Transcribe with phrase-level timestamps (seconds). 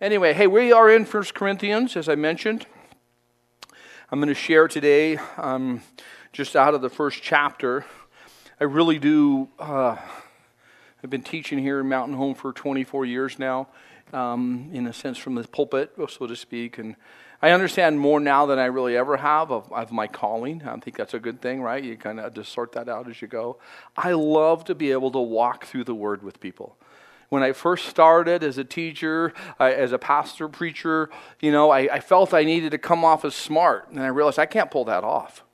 [0.00, 2.66] Anyway, hey, we are in First Corinthians, as I mentioned.
[4.12, 5.82] I'm going to share today um,
[6.32, 7.84] just out of the first chapter.
[8.60, 9.48] I really do.
[9.58, 9.96] Uh,
[11.02, 13.70] I've been teaching here in Mountain Home for 24 years now,
[14.12, 16.78] um, in a sense, from the pulpit, so to speak.
[16.78, 16.94] And
[17.42, 20.62] I understand more now than I really ever have of, of my calling.
[20.62, 21.82] I think that's a good thing, right?
[21.82, 23.58] You kind of just sort that out as you go.
[23.96, 26.76] I love to be able to walk through the Word with people
[27.28, 31.10] when I first started as a teacher, I, as a pastor, preacher,
[31.40, 33.90] you know, I, I felt I needed to come off as smart.
[33.90, 35.44] And I realized I can't pull that off.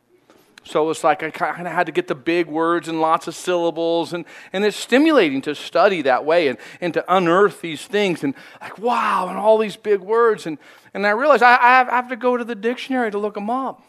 [0.67, 3.35] So it's like I kind of had to get the big words and lots of
[3.35, 4.13] syllables.
[4.13, 8.25] And, and it's stimulating to study that way and, and to unearth these things.
[8.25, 10.47] And like, wow, and all these big words.
[10.47, 10.59] And,
[10.95, 13.83] and I realized I, I have to go to the dictionary to look them up.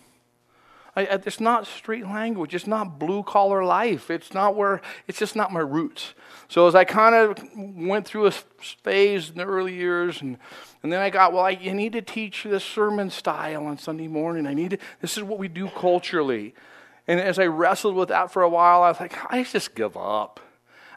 [0.95, 2.55] It's not street language.
[2.55, 4.09] It's not blue collar life.
[4.09, 6.13] It's not where, it's just not my roots.
[6.47, 10.37] So as I kind of went through a phase in the early years, and,
[10.83, 14.07] and then I got, well, I, you need to teach this sermon style on Sunday
[14.07, 14.47] morning.
[14.47, 16.53] I need to, this is what we do culturally.
[17.07, 19.97] And as I wrestled with that for a while, I was like, I just give
[19.97, 20.39] up.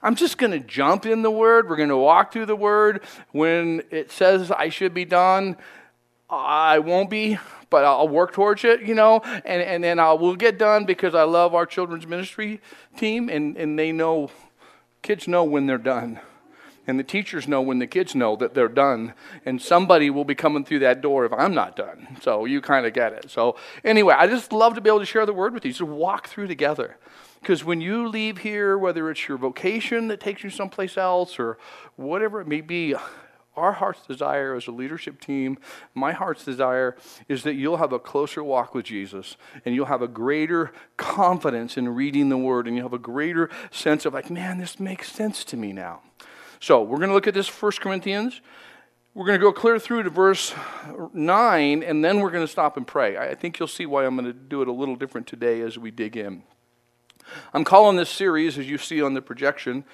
[0.02, 1.68] I'm just going to jump in the Word.
[1.68, 3.02] We're going to walk through the Word.
[3.32, 5.56] When it says I should be done,
[6.30, 7.38] I won't be,
[7.70, 11.14] but I'll work towards it, you know, and, and then I will get done because
[11.14, 12.60] I love our children's ministry
[12.96, 14.30] team and, and they know
[15.02, 16.20] Kids know when they're done.
[16.86, 19.12] And the teachers know when the kids know that they're done.
[19.44, 22.16] And somebody will be coming through that door if I'm not done.
[22.22, 23.30] So you kind of get it.
[23.30, 25.86] So, anyway, I just love to be able to share the word with you, to
[25.86, 26.96] walk through together.
[27.40, 31.58] Because when you leave here, whether it's your vocation that takes you someplace else or
[31.96, 32.94] whatever it may be,
[33.58, 35.58] our heart's desire as a leadership team,
[35.94, 36.96] my heart's desire
[37.28, 41.76] is that you'll have a closer walk with Jesus and you'll have a greater confidence
[41.76, 45.12] in reading the Word and you'll have a greater sense of, like, man, this makes
[45.12, 46.00] sense to me now.
[46.60, 48.40] So we're going to look at this First Corinthians.
[49.14, 50.54] We're going to go clear through to verse
[51.12, 53.16] 9 and then we're going to stop and pray.
[53.16, 55.76] I think you'll see why I'm going to do it a little different today as
[55.76, 56.44] we dig in.
[57.52, 59.84] I'm calling this series, as you see on the projection,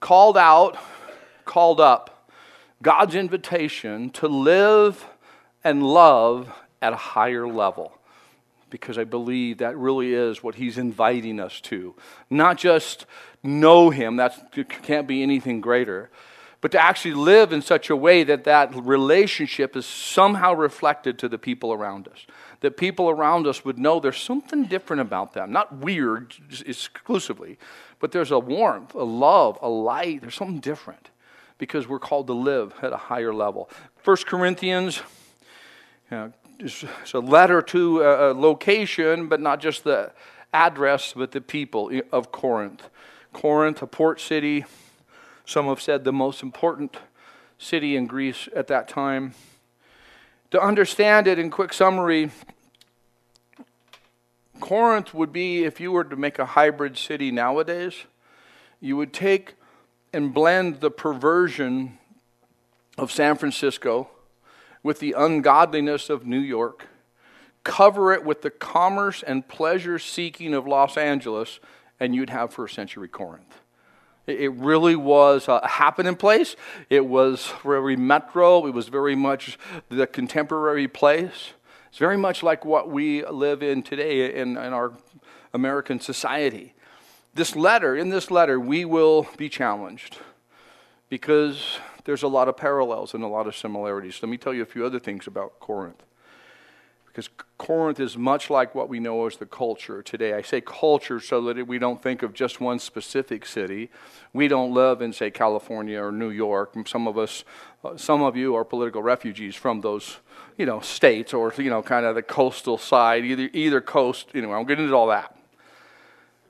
[0.00, 0.78] Called Out,
[1.44, 2.13] Called Up
[2.84, 5.06] God's invitation to live
[5.64, 6.52] and love
[6.82, 7.98] at a higher level.
[8.68, 11.94] Because I believe that really is what he's inviting us to.
[12.28, 13.06] Not just
[13.42, 14.52] know him, that
[14.82, 16.10] can't be anything greater,
[16.60, 21.28] but to actually live in such a way that that relationship is somehow reflected to
[21.28, 22.26] the people around us.
[22.60, 25.52] That people around us would know there's something different about them.
[25.52, 26.34] Not weird
[26.66, 27.58] exclusively,
[27.98, 30.20] but there's a warmth, a love, a light.
[30.20, 31.10] There's something different
[31.58, 33.70] because we're called to live at a higher level.
[34.04, 35.02] 1 Corinthians
[36.10, 36.32] you know,
[37.14, 40.12] a letter to a location, but not just the
[40.52, 42.88] address, but the people of Corinth.
[43.32, 44.64] Corinth, a port city,
[45.44, 46.96] some have said the most important
[47.58, 49.34] city in Greece at that time.
[50.52, 52.30] To understand it in quick summary,
[54.60, 58.04] Corinth would be, if you were to make a hybrid city nowadays,
[58.80, 59.54] you would take
[60.14, 61.98] and blend the perversion
[62.96, 64.08] of San Francisco
[64.82, 66.86] with the ungodliness of New York,
[67.64, 71.58] cover it with the commerce and pleasure seeking of Los Angeles,
[71.98, 73.60] and you'd have first century Corinth.
[74.26, 76.56] It really was a happening place.
[76.88, 78.66] It was very metro.
[78.66, 79.58] It was very much
[79.90, 81.52] the contemporary place.
[81.88, 84.92] It's very much like what we live in today in, in our
[85.52, 86.74] American society
[87.34, 90.18] this letter, in this letter, we will be challenged
[91.08, 94.20] because there's a lot of parallels and a lot of similarities.
[94.22, 96.02] Let me tell you a few other things about Corinth.
[97.06, 97.28] Because
[97.58, 100.34] Corinth is much like what we know as the culture today.
[100.34, 103.90] I say culture so that we don't think of just one specific city.
[104.32, 106.74] We don't live in, say, California or New York.
[106.88, 107.44] Some of us,
[107.84, 110.18] uh, some of you are political refugees from those,
[110.58, 114.30] you know, states or, you know, kind of the coastal side, either, either coast.
[114.34, 115.36] You know, I'm getting into all that.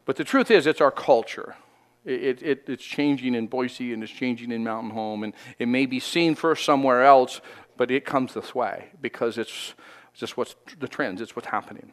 [0.04, 1.56] But the truth is, it's our culture.
[2.04, 5.86] It, it, it's changing in Boise and it's changing in Mountain Home, and it may
[5.86, 7.40] be seen first somewhere else,
[7.76, 9.74] but it comes this way because it's
[10.12, 11.92] just what's the trends, it's what's happening.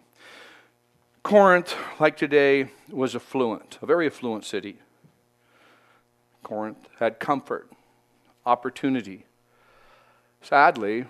[1.24, 4.80] Corinth, like today, was affluent, a very affluent city.
[6.44, 7.70] Corinth had comfort,
[8.46, 9.26] opportunity.
[10.42, 11.06] Sadly,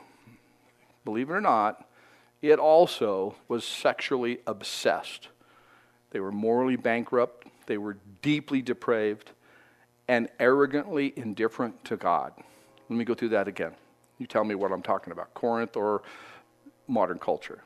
[1.05, 1.87] believe it or not,
[2.41, 5.29] it also was sexually obsessed.
[6.11, 9.31] They were morally bankrupt, they were deeply depraved,
[10.07, 12.33] and arrogantly indifferent to God.
[12.89, 13.73] Let me go through that again.
[14.17, 16.03] You tell me what I'm talking about Corinth or
[16.87, 17.63] modern culture.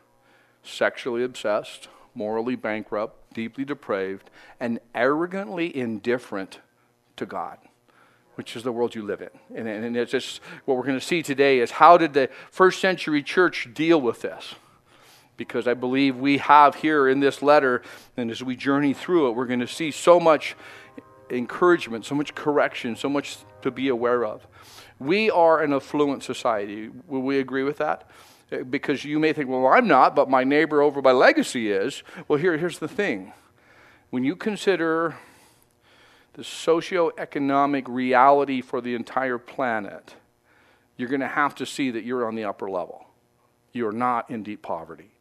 [0.63, 6.59] Sexually obsessed, morally bankrupt, deeply depraved, and arrogantly indifferent
[7.17, 7.57] to God.
[8.35, 9.29] which is the world you live in.
[9.55, 12.79] And, and it's just what we're going to see today is how did the first
[12.79, 14.55] century church deal with this?
[15.37, 17.81] Because I believe we have here in this letter,
[18.15, 20.55] and as we journey through it, we're going to see so much
[21.29, 24.47] encouragement, so much correction, so much to be aware of.
[24.99, 26.89] We are an affluent society.
[27.07, 28.09] Will we agree with that?
[28.51, 32.03] Uh, because you may think, well, I'm not, but my neighbor over by Legacy is.
[32.27, 33.33] Well, here, here's the thing.
[34.11, 35.15] When you consider
[36.33, 40.15] the socioeconomic reality for the entire planet,
[40.95, 43.05] you're going to have to see that you're on the upper level.
[43.73, 45.11] You're not in deep poverty.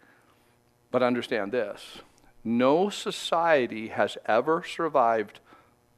[0.95, 2.03] But understand this
[2.45, 5.41] no society has ever survived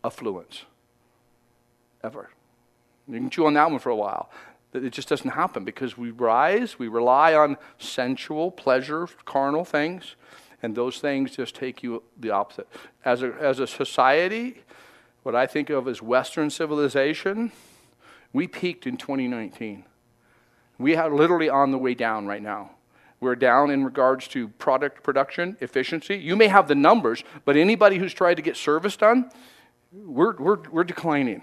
[0.02, 0.64] affluence.
[2.02, 2.30] Ever.
[3.06, 4.30] You can chew on that one for a while.
[4.72, 10.16] It just doesn't happen because we rise, we rely on sensual, pleasure, carnal things,
[10.62, 12.66] and those things just take you the opposite.
[13.04, 14.62] As a, as a society,
[15.24, 17.52] what I think of as Western civilization,
[18.32, 19.84] we peaked in 2019.
[20.78, 22.70] We are literally on the way down right now.
[23.20, 26.16] We're down in regards to product production, efficiency.
[26.16, 29.30] You may have the numbers, but anybody who's tried to get service done,
[29.92, 31.42] we're, we're, we're declining.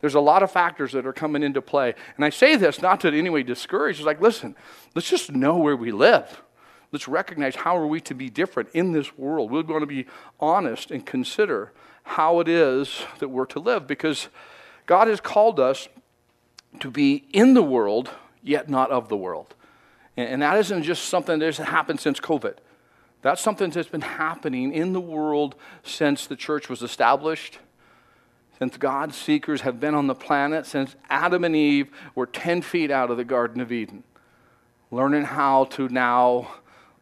[0.00, 1.94] There's a lot of factors that are coming into play.
[2.16, 3.96] And I say this not to in any way discourage.
[3.96, 4.56] It's like, listen,
[4.94, 6.42] let's just know where we live.
[6.92, 9.50] Let's recognize how are we to be different in this world.
[9.50, 10.06] We're going to be
[10.38, 11.72] honest and consider
[12.02, 14.28] how it is that we're to live because
[14.86, 15.88] God has called us
[16.80, 18.10] to be in the world,
[18.42, 19.54] yet not of the world.
[20.16, 22.56] And that isn't just something that has happened since COVID.
[23.22, 27.58] That's something that's been happening in the world since the church was established
[28.58, 32.90] since God's seekers have been on the planet, since Adam and Eve were 10 feet
[32.90, 34.04] out of the Garden of Eden,
[34.90, 36.54] learning how to now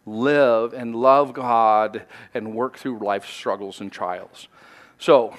[0.06, 4.49] live and love God and work through life's struggles and trials.
[4.99, 5.37] So,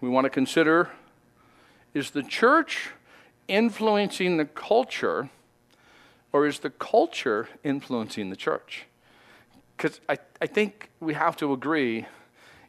[0.00, 0.90] we want to consider
[1.94, 2.90] is the church
[3.48, 5.30] influencing the culture,
[6.36, 8.84] or is the culture influencing the church?
[9.74, 12.04] Because I, I think we have to agree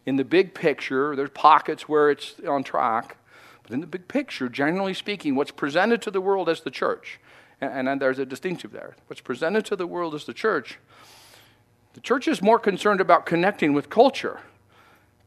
[0.05, 3.17] in the big picture, there's pockets where it's on track,
[3.63, 7.19] but in the big picture, generally speaking, what's presented to the world as the church,
[7.59, 8.95] and, and there's a distinction there.
[9.07, 10.79] What's presented to the world as the church,
[11.91, 14.39] the church is more concerned about connecting with culture,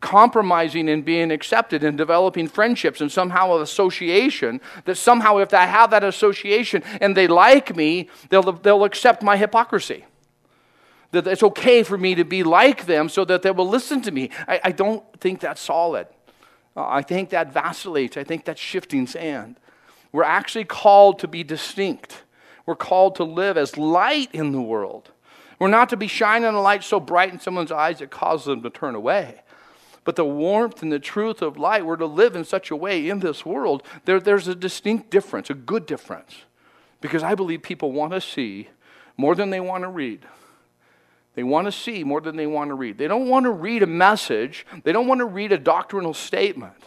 [0.00, 5.66] compromising and being accepted and developing friendships and somehow an association that somehow, if I
[5.66, 10.06] have that association and they like me, they'll, they'll accept my hypocrisy
[11.12, 14.10] that it's okay for me to be like them so that they will listen to
[14.10, 14.30] me.
[14.46, 16.06] I, I don't think that's solid.
[16.76, 18.16] Uh, I think that vacillates.
[18.16, 19.56] I think that's shifting sand.
[20.12, 22.22] We're actually called to be distinct.
[22.66, 25.10] We're called to live as light in the world.
[25.58, 28.62] We're not to be shining a light so bright in someone's eyes it causes them
[28.62, 29.42] to turn away.
[30.10, 33.08] But the warmth and the truth of light, we're to live in such a way
[33.08, 36.34] in this world, there, there's a distinct difference, a good difference.
[37.00, 38.70] Because I believe people want to see
[39.16, 40.26] more than they want to read.
[41.36, 42.98] They want to see more than they want to read.
[42.98, 46.82] They don't want to read a message, they don't want to read a doctrinal statement.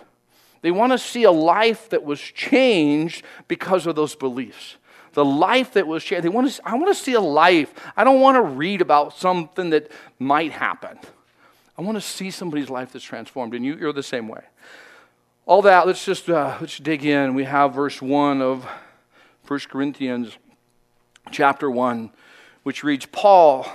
[0.61, 4.75] They want to see a life that was changed because of those beliefs.
[5.13, 6.25] The life that was changed.
[6.25, 7.73] They want to, I want to see a life.
[7.95, 10.99] I don't want to read about something that might happen.
[11.77, 14.43] I want to see somebody's life that's transformed, and you, you're the same way.
[15.45, 17.33] All that, let's just uh, let's dig in.
[17.33, 18.65] We have verse 1 of
[19.47, 20.37] 1 Corinthians
[21.31, 22.11] chapter 1,
[22.63, 23.67] which reads Paul,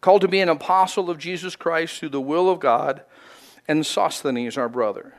[0.00, 3.02] called to be an apostle of Jesus Christ through the will of God,
[3.68, 5.14] and Sosthenes, our brother,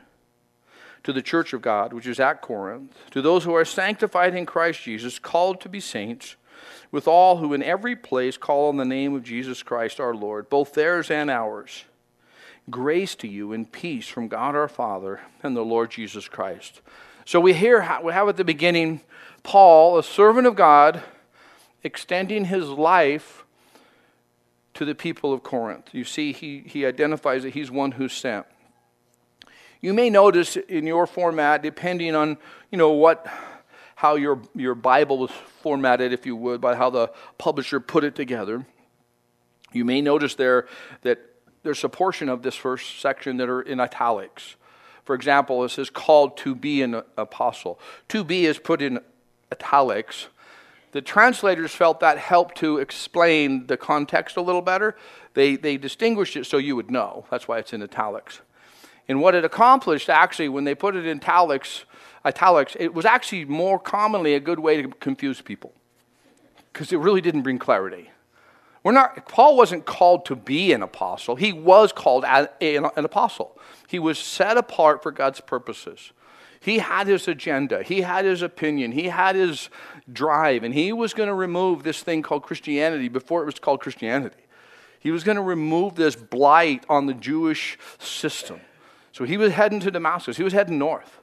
[1.04, 4.44] to the church of God, which is at Corinth, to those who are sanctified in
[4.44, 6.36] Christ Jesus, called to be saints,
[6.90, 10.50] with all who in every place call on the name of Jesus Christ our Lord,
[10.50, 11.84] both theirs and ours.
[12.70, 16.80] Grace to you and peace from God our Father and the Lord Jesus Christ.
[17.24, 19.00] So we hear we have at the beginning
[19.42, 21.02] Paul, a servant of God,
[21.82, 23.44] extending his life
[24.74, 25.90] to the people of Corinth.
[25.92, 28.46] You see, he, he identifies that he's one who's sent.
[29.80, 32.38] You may notice in your format, depending on
[32.70, 33.26] you know what,
[33.96, 38.14] how your your Bible was formatted, if you would, by how the publisher put it
[38.14, 38.64] together.
[39.72, 40.68] You may notice there
[41.02, 41.18] that
[41.62, 44.56] there's a portion of this first section that are in italics.
[45.04, 47.78] For example, it says called to be an apostle.
[48.08, 49.00] To be is put in
[49.50, 50.28] italics
[50.92, 54.94] the translators felt that helped to explain the context a little better.
[55.34, 57.24] They, they distinguished it so you would know.
[57.30, 58.42] That's why it's in italics.
[59.08, 61.86] And what it accomplished, actually, when they put it in italics,
[62.24, 65.72] italics, it was actually more commonly a good way to confuse people
[66.72, 68.10] because it really didn't bring clarity.
[68.82, 71.36] We're not, Paul wasn't called to be an apostle.
[71.36, 72.48] He was called an
[72.96, 73.56] apostle.
[73.88, 76.12] He was set apart for God's purposes.
[76.58, 79.68] He had his agenda, he had his opinion, he had his
[80.12, 83.80] drive, and he was going to remove this thing called Christianity before it was called
[83.80, 84.36] Christianity.
[85.00, 88.60] He was going to remove this blight on the Jewish system.
[89.10, 91.20] So he was heading to Damascus, he was heading north.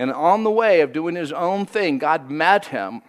[0.00, 3.02] And on the way of doing his own thing, God met him.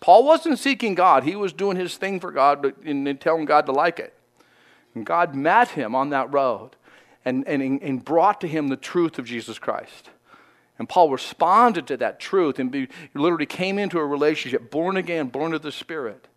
[0.00, 3.72] Paul wasn't seeking God, he was doing his thing for God and telling God to
[3.72, 4.14] like it.
[4.94, 6.70] And God met him on that road
[7.24, 10.10] and, and, and brought to him the truth of Jesus Christ.
[10.78, 15.26] And Paul responded to that truth and be, literally came into a relationship, born again,
[15.26, 16.28] born of the Spirit.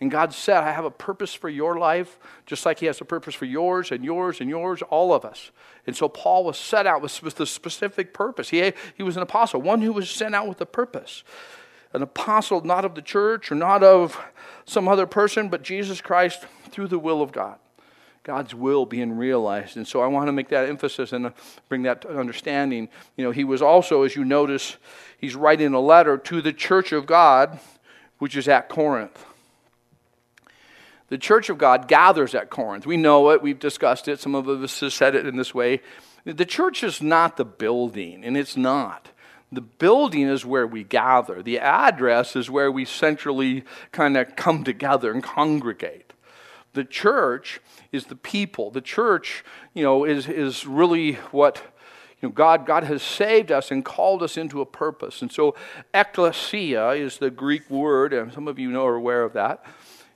[0.00, 3.04] And God said, I have a purpose for your life, just like He has a
[3.04, 5.50] purpose for yours and yours and yours, all of us.
[5.88, 8.50] And so Paul was set out with, with a specific purpose.
[8.50, 11.24] He, he was an apostle, one who was sent out with a purpose.
[11.92, 14.20] An apostle not of the church or not of
[14.66, 17.58] some other person, but Jesus Christ through the will of God.
[18.28, 19.78] God's will being realized.
[19.78, 21.32] And so I want to make that emphasis and
[21.70, 22.90] bring that understanding.
[23.16, 24.76] You know, he was also, as you notice,
[25.16, 27.58] he's writing a letter to the church of God,
[28.18, 29.24] which is at Corinth.
[31.08, 32.84] The church of God gathers at Corinth.
[32.84, 35.80] We know it, we've discussed it, some of us have said it in this way.
[36.26, 39.08] The church is not the building, and it's not.
[39.50, 41.42] The building is where we gather.
[41.42, 46.12] The address is where we centrally kind of come together and congregate.
[46.74, 48.70] The church is the people.
[48.70, 51.62] The church, you know, is, is really what
[52.20, 55.22] you know, God, God has saved us and called us into a purpose.
[55.22, 55.54] And so,
[55.94, 59.64] ecclesia is the Greek word, and some of you know are aware of that.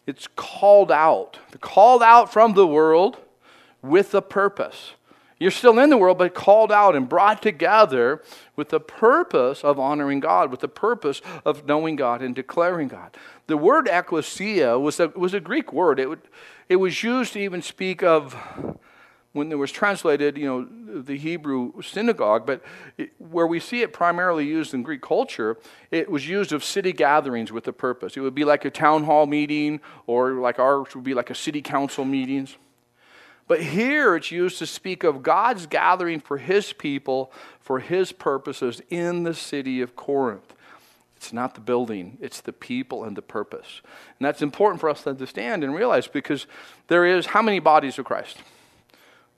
[0.06, 3.18] It's called out, called out from the world
[3.82, 4.94] with a purpose.
[5.42, 8.22] You're still in the world, but called out and brought together
[8.54, 13.16] with the purpose of honoring God, with the purpose of knowing God and declaring God.
[13.48, 15.98] The word ecclesia was a, was a Greek word.
[15.98, 16.20] It, would,
[16.68, 18.36] it was used to even speak of,
[19.32, 22.62] when it was translated, you know, the Hebrew synagogue, but
[22.96, 25.58] it, where we see it primarily used in Greek culture,
[25.90, 28.16] it was used of city gatherings with a purpose.
[28.16, 31.34] It would be like a town hall meeting, or like ours would be like a
[31.34, 32.56] city council meetings.
[33.52, 37.30] But here it's used to speak of God's gathering for his people
[37.60, 40.54] for his purposes in the city of Corinth.
[41.18, 43.82] It's not the building, it's the people and the purpose.
[44.18, 46.46] And that's important for us to understand and realize because
[46.88, 48.38] there is how many bodies of Christ?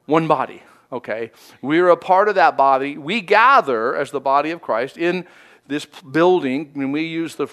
[0.07, 1.33] One body, okay?
[1.61, 2.97] We're a part of that body.
[2.97, 5.27] We gather as the body of Christ in
[5.67, 7.49] this building, and we use the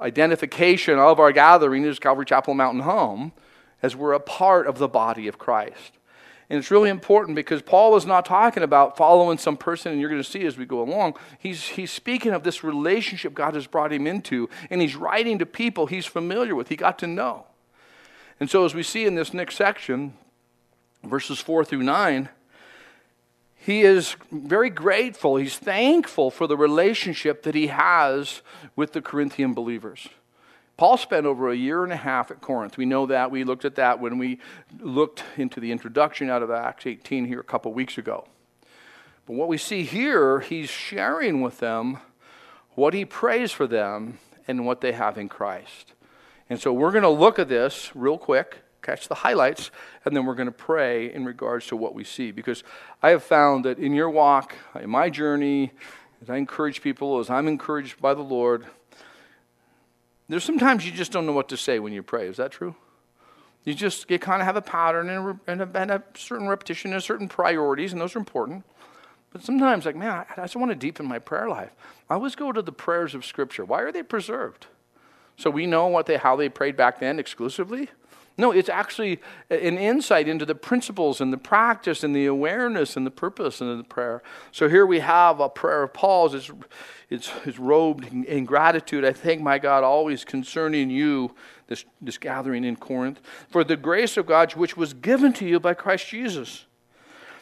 [0.00, 3.32] identification of our gathering as Calvary Chapel Mountain Home,
[3.82, 5.92] as we're a part of the body of Christ.
[6.48, 10.10] And it's really important because Paul is not talking about following some person, and you're
[10.10, 11.16] going to see as we go along.
[11.38, 15.46] He's, he's speaking of this relationship God has brought him into, and he's writing to
[15.46, 17.46] people he's familiar with, he got to know.
[18.38, 20.14] And so, as we see in this next section,
[21.04, 22.28] verses 4 through 9,
[23.54, 25.36] he is very grateful.
[25.36, 28.42] He's thankful for the relationship that he has
[28.74, 30.08] with the Corinthian believers.
[30.76, 32.76] Paul spent over a year and a half at Corinth.
[32.76, 33.30] We know that.
[33.30, 34.38] We looked at that when we
[34.80, 38.26] looked into the introduction out of Acts 18 here a couple weeks ago.
[39.26, 41.98] But what we see here, he's sharing with them
[42.74, 45.92] what he prays for them and what they have in Christ.
[46.50, 49.70] And so we're going to look at this real quick, catch the highlights,
[50.04, 52.30] and then we're going to pray in regards to what we see.
[52.30, 52.64] Because
[53.02, 55.72] I have found that in your walk, in my journey,
[56.20, 58.66] as I encourage people, as I'm encouraged by the Lord,
[60.28, 62.26] there's sometimes you just don't know what to say when you pray.
[62.26, 62.74] Is that true?
[63.64, 66.48] You just you kind of have a pattern and a, and, a, and a, certain
[66.48, 68.64] repetition and certain priorities, and those are important.
[69.32, 71.70] But sometimes, like, man, I, I just want to deepen my prayer life.
[72.10, 73.64] I always go to the prayers of Scripture.
[73.64, 74.66] Why are they preserved?
[75.36, 77.88] So we know what they how they prayed back then exclusively.
[78.38, 79.20] No, it's actually
[79.50, 83.76] an insight into the principles and the practice and the awareness and the purpose of
[83.76, 84.22] the prayer.
[84.52, 86.34] So here we have a prayer of Paul's.
[86.34, 86.50] It's,
[87.10, 89.04] it's, it's robed in gratitude.
[89.04, 91.34] I thank my God always concerning you,
[91.66, 93.20] this, this gathering in Corinth,
[93.50, 96.64] for the grace of God which was given to you by Christ Jesus,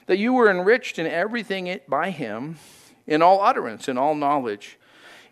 [0.07, 2.57] that you were enriched in everything by him,
[3.07, 4.77] in all utterance, in all knowledge,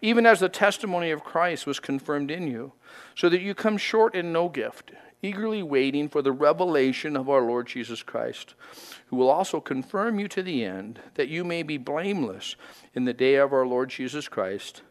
[0.00, 2.74] even as the testimony of Christ was confirmed in you,
[3.16, 7.42] so that you come short in no gift eagerly waiting for the revelation of our
[7.42, 8.54] Lord Jesus Christ,
[9.08, 12.56] who will also confirm you to the end, that you may be blameless
[12.94, 14.82] in the day of our Lord Jesus Christ.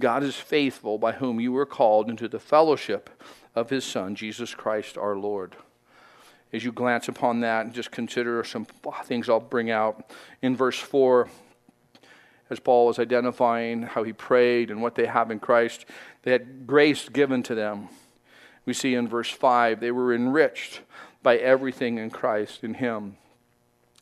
[0.00, 3.10] God is faithful, by whom you were called into the fellowship
[3.54, 5.56] of his Son, Jesus Christ our Lord.
[6.52, 8.66] As you glance upon that and just consider some
[9.04, 11.28] things I'll bring out in verse 4,
[12.50, 15.84] as Paul was identifying how he prayed and what they have in Christ,
[16.22, 17.88] they had grace given to them
[18.66, 20.80] we see in verse 5 they were enriched
[21.22, 23.16] by everything in Christ, in Him.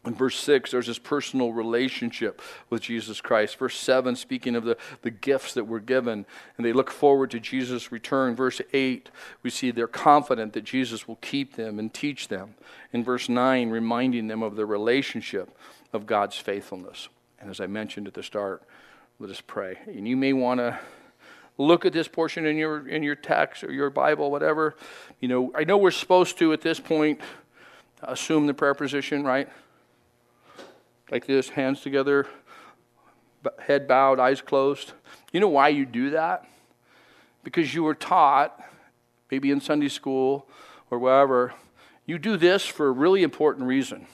[0.05, 3.57] In verse 6, there's this personal relationship with Jesus Christ.
[3.57, 6.27] Verse 7, speaking of the, the gifts that were given,
[6.57, 8.35] and they look forward to Jesus' return.
[8.35, 9.11] Verse 8,
[9.45, 12.57] we see they're confident that Jesus will keep them and teach them.
[12.93, 15.57] In verse 9, reminding them of the relationship
[15.93, 17.09] of God's faithfulness.
[17.41, 18.65] And as I mentioned at the start,
[19.21, 19.79] let us pray.
[19.87, 20.81] And you may want to
[21.59, 24.75] look at this portion in your in your text or your Bible, whatever.
[25.21, 27.21] You know, I know we're supposed to at this point
[28.03, 29.49] assume the prayer position, right?
[31.13, 32.27] like this, hands together,
[33.61, 34.95] head bowed, eyes closed.
[35.31, 36.49] You know why you do that?
[37.45, 38.59] Because you were taught,
[39.31, 40.49] maybe in Sunday school
[40.91, 41.53] or wherever,
[42.07, 44.07] you do this for a really important reason.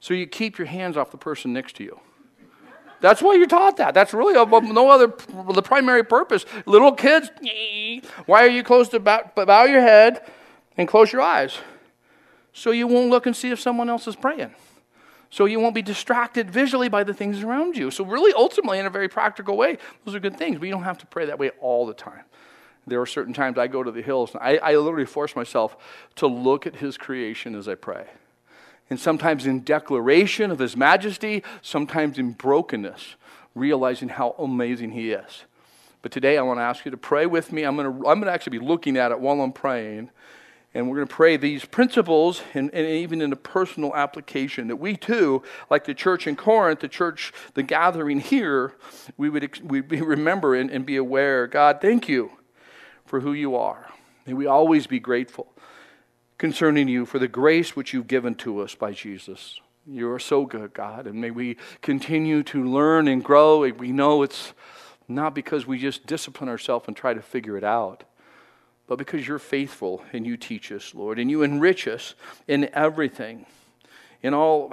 [0.00, 2.00] So you keep your hands off the person next to you.
[3.00, 3.94] That's why you're taught that.
[3.94, 5.12] That's really no other,
[5.52, 6.44] the primary purpose.
[6.64, 7.30] Little kids,
[8.26, 10.22] why are you close to bow, bow your head
[10.76, 11.58] and close your eyes?
[12.52, 14.54] So you won't look and see if someone else is praying
[15.30, 17.90] so you won't be distracted visually by the things around you.
[17.90, 20.84] So, really, ultimately, in a very practical way, those are good things, but you don't
[20.84, 22.24] have to pray that way all the time.
[22.86, 25.76] There are certain times I go to the hills, and I, I literally force myself
[26.16, 28.06] to look at His creation as I pray.
[28.88, 33.16] And sometimes in declaration of His majesty, sometimes in brokenness,
[33.54, 35.44] realizing how amazing He is.
[36.02, 37.64] But today I want to ask you to pray with me.
[37.64, 40.10] I'm going to, I'm going to actually be looking at it while I'm praying.
[40.72, 44.76] And we're going to pray these principles, and, and, even in a personal application, that
[44.76, 48.74] we too, like the church in Corinth, the church, the gathering here,
[49.16, 52.30] we would we'd remember and, and be aware God, thank you
[53.06, 53.88] for who you are.
[54.26, 55.48] May we always be grateful
[56.38, 59.60] concerning you for the grace which you've given to us by Jesus.
[59.86, 63.60] You are so good, God, and may we continue to learn and grow.
[63.60, 64.52] We know it's
[65.08, 68.04] not because we just discipline ourselves and try to figure it out
[68.86, 72.14] but because you're faithful and you teach us, Lord, and you enrich us
[72.46, 73.46] in everything,
[74.22, 74.72] in all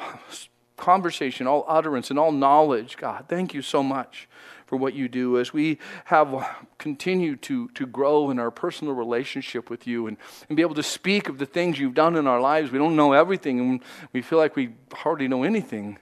[0.77, 3.25] conversation, all utterance, and all knowledge, God.
[3.27, 4.27] Thank you so much
[4.65, 6.45] for what you do as we have
[6.77, 10.83] continued to, to grow in our personal relationship with you and, and be able to
[10.83, 12.71] speak of the things you've done in our lives.
[12.71, 15.97] We don't know everything and we feel like we hardly know anything.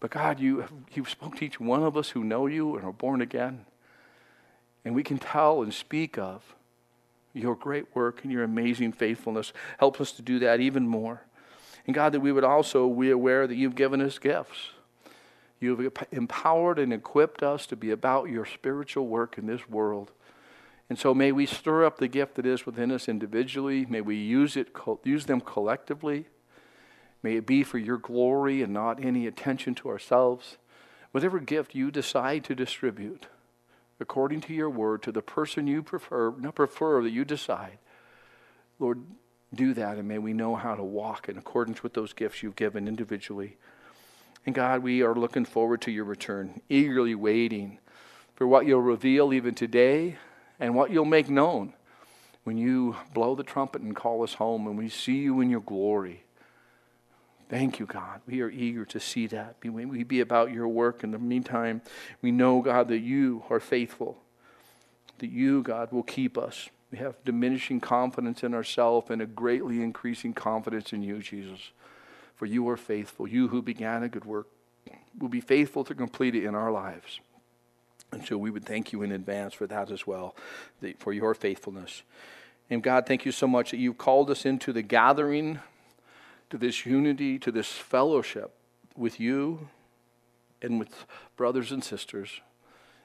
[0.00, 2.92] But God, you, you've spoken to each one of us who know you and are
[2.92, 3.64] born again.
[4.84, 6.54] And we can tell and speak of
[7.32, 9.52] your great work and your amazing faithfulness.
[9.78, 11.22] Help us to do that even more.
[11.86, 14.73] And God, that we would also be aware that you've given us gifts.
[15.60, 20.12] You've empowered and equipped us to be about your spiritual work in this world.
[20.90, 23.86] And so may we stir up the gift that is within us individually.
[23.86, 24.68] May we use, it,
[25.04, 26.26] use them collectively.
[27.22, 30.58] May it be for your glory and not any attention to ourselves.
[31.12, 33.26] Whatever gift you decide to distribute,
[33.98, 37.78] according to your word to the person you prefer, not prefer that you decide.
[38.78, 39.04] Lord,
[39.54, 42.56] do that and may we know how to walk in accordance with those gifts you've
[42.56, 43.56] given individually.
[44.46, 47.78] And God, we are looking forward to your return, eagerly waiting
[48.34, 50.16] for what you'll reveal even today
[50.60, 51.72] and what you'll make known
[52.44, 55.60] when you blow the trumpet and call us home and we see you in your
[55.60, 56.24] glory.
[57.48, 58.20] Thank you, God.
[58.26, 59.56] We are eager to see that.
[59.62, 61.04] We be about your work.
[61.04, 61.82] In the meantime,
[62.22, 64.18] we know, God, that you are faithful,
[65.18, 66.68] that you, God, will keep us.
[66.90, 71.70] We have diminishing confidence in ourselves and a greatly increasing confidence in you, Jesus.
[72.36, 73.28] For you are faithful.
[73.28, 74.48] You who began a good work
[75.18, 77.20] will be faithful to complete it in our lives.
[78.12, 80.36] And so we would thank you in advance for that as well,
[80.98, 82.02] for your faithfulness.
[82.70, 85.58] And God, thank you so much that you've called us into the gathering
[86.50, 88.52] to this unity, to this fellowship
[88.96, 89.68] with you
[90.62, 92.40] and with brothers and sisters.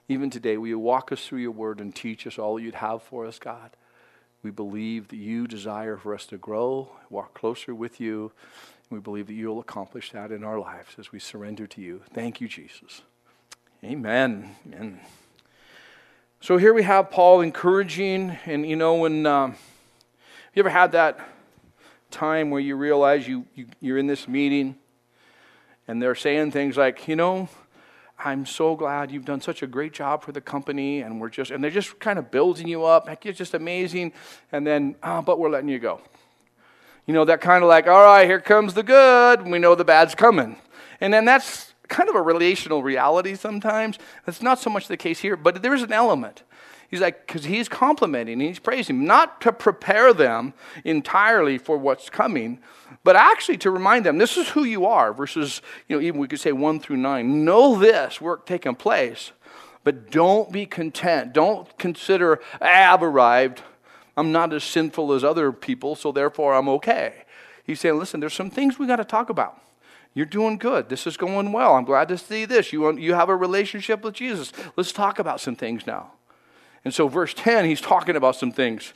[0.08, 3.02] Even today, will you walk us through your word and teach us all you'd have
[3.02, 3.70] for us, God?
[4.42, 8.32] We believe that you desire for us to grow, walk closer with you,
[8.90, 12.02] we believe that you'll accomplish that in our lives as we surrender to you.
[12.12, 13.02] Thank you, Jesus.
[13.84, 14.56] Amen.
[14.66, 15.00] Amen.
[16.40, 19.54] So here we have Paul encouraging, and you know, when um,
[20.54, 21.20] you ever had that
[22.10, 24.76] time where you realize you, you, you're in this meeting
[25.86, 27.48] and they're saying things like, you know,
[28.18, 31.50] I'm so glad you've done such a great job for the company, and we're just,
[31.50, 33.08] and they're just kind of building you up.
[33.08, 34.12] Heck, it's just amazing.
[34.52, 36.00] And then, oh, but we're letting you go.
[37.06, 39.46] You know, that kind of like, all right, here comes the good.
[39.46, 40.56] We know the bad's coming.
[41.00, 43.98] And then that's kind of a relational reality sometimes.
[44.24, 46.42] That's not so much the case here, but there's an element.
[46.90, 52.10] He's like, because he's complimenting and he's praising, not to prepare them entirely for what's
[52.10, 52.58] coming,
[53.04, 55.12] but actually to remind them this is who you are.
[55.12, 57.44] versus, you know, even we could say one through nine.
[57.44, 59.30] Know this work taking place,
[59.84, 61.32] but don't be content.
[61.32, 63.62] Don't consider, ah, I've arrived.
[64.16, 67.24] I'm not as sinful as other people, so therefore I'm okay.
[67.64, 69.60] He's saying, listen, there's some things we got to talk about.
[70.12, 70.88] You're doing good.
[70.88, 71.74] This is going well.
[71.74, 72.72] I'm glad to see this.
[72.72, 74.52] You, you have a relationship with Jesus.
[74.76, 76.12] Let's talk about some things now.
[76.84, 78.92] And so, verse 10, he's talking about some things.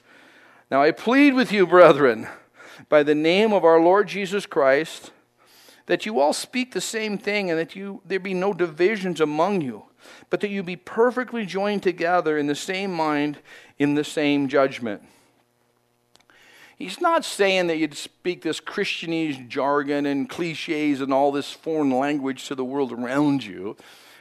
[0.70, 2.27] Now, I plead with you, brethren,
[2.88, 5.12] by the name of our Lord Jesus Christ,
[5.87, 9.61] that you all speak the same thing and that you, there be no divisions among
[9.61, 9.85] you,
[10.30, 13.38] but that you be perfectly joined together in the same mind,
[13.78, 15.02] in the same judgment.
[16.76, 21.90] He's not saying that you'd speak this Christianese jargon and cliches and all this foreign
[21.90, 23.76] language to the world around you.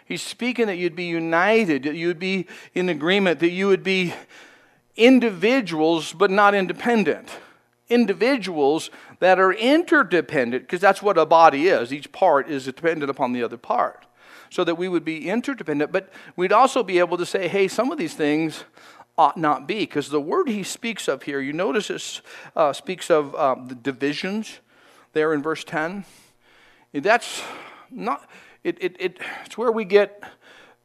[0.06, 4.14] He's speaking that you'd be united, that you'd be in agreement, that you would be
[4.96, 7.30] individuals but not independent.
[7.90, 11.92] Individuals that are interdependent, because that's what a body is.
[11.92, 14.06] Each part is dependent upon the other part.
[14.54, 17.92] So that we would be interdependent, but we'd also be able to say, hey, some
[17.92, 18.66] of these things
[19.18, 19.80] ought not be.
[19.80, 22.22] Because the word he speaks of here, you notice it
[22.56, 24.60] uh, speaks of um, the divisions
[25.14, 26.06] there in verse 10.
[26.94, 27.42] That's
[27.90, 28.30] not,
[28.64, 30.24] it, it, it, it's where we get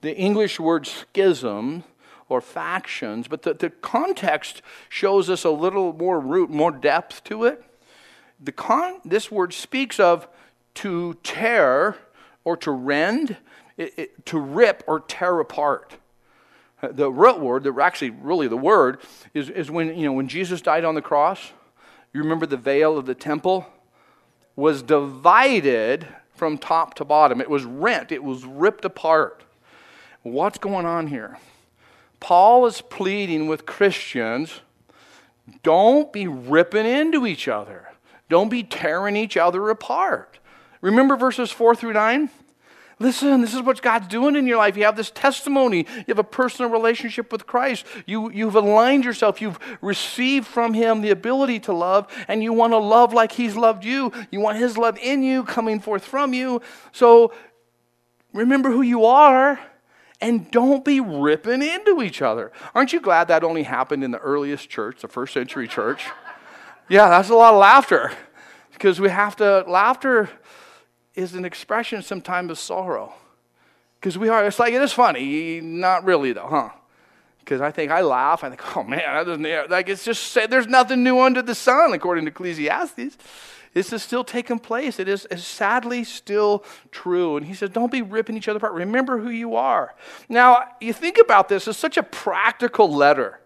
[0.01, 1.85] the English word schism
[2.31, 7.45] or factions, but the, the context shows us a little more root, more depth to
[7.45, 7.63] it.
[8.41, 10.27] The con, this word speaks of
[10.77, 11.99] to tear
[12.45, 13.37] or to rend,
[13.79, 15.95] it, it, to rip or tear apart.
[16.83, 19.01] The root word, the, actually really the word,
[19.33, 21.53] is, is when, you know, when Jesus died on the cross,
[22.13, 23.67] you remember the veil of the temple
[24.55, 27.41] was divided from top to bottom.
[27.41, 29.45] It was rent, it was ripped apart.
[30.23, 31.39] What's going on here?
[32.21, 34.61] Paul is pleading with Christians
[35.63, 37.89] don't be ripping into each other,
[38.29, 40.39] don't be tearing each other apart.
[40.81, 42.31] Remember verses 4 through 9?
[43.01, 44.77] Listen, this is what God's doing in your life.
[44.77, 45.87] You have this testimony.
[45.97, 47.87] You have a personal relationship with Christ.
[48.07, 49.41] You, you've aligned yourself.
[49.41, 53.57] You've received from Him the ability to love, and you want to love like He's
[53.57, 54.13] loved you.
[54.33, 56.61] You want His love in you, coming forth from you.
[56.91, 57.33] So
[58.33, 59.61] remember who you are
[60.21, 62.51] and don't be ripping into each other.
[62.75, 66.07] Aren't you glad that only happened in the earliest church, the first century church?
[66.89, 68.11] Yeah, that's a lot of laughter
[68.73, 70.31] because we have to, laughter
[71.19, 73.13] is an expression sometimes of sorrow.
[73.99, 75.61] Because we are, it's like, it is funny.
[75.61, 76.71] Not really, though, huh?
[77.41, 78.45] Because I think I laugh.
[78.45, 81.93] I think, oh man, that doesn't, like it's just, there's nothing new under the sun,
[81.93, 83.19] according to Ecclesiastes.
[83.75, 85.01] This is still taking place.
[85.01, 87.37] It is, sadly still true.
[87.37, 88.75] And he says, don't be ripping each other apart.
[88.75, 89.97] Remember who you are.
[90.29, 93.41] Now, you think about this, it's such a practical letter.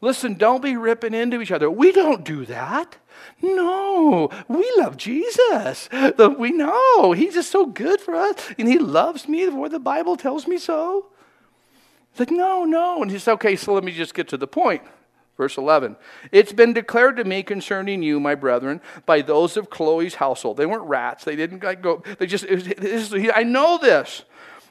[0.00, 1.68] Listen, don't be ripping into each other.
[1.68, 2.96] We don't do that.
[3.42, 5.88] No, we love Jesus.
[5.92, 10.16] We know He's just so good for us, and He loves me the the Bible
[10.16, 11.06] tells me so.
[12.10, 13.02] It's like, no, no.
[13.02, 14.82] And he says, okay, so let me just get to the point.
[15.36, 15.96] Verse 11
[16.32, 20.56] It's been declared to me concerning you, my brethren, by those of Chloe's household.
[20.56, 21.24] They weren't rats.
[21.24, 24.24] They didn't go, they just, it was, I know this,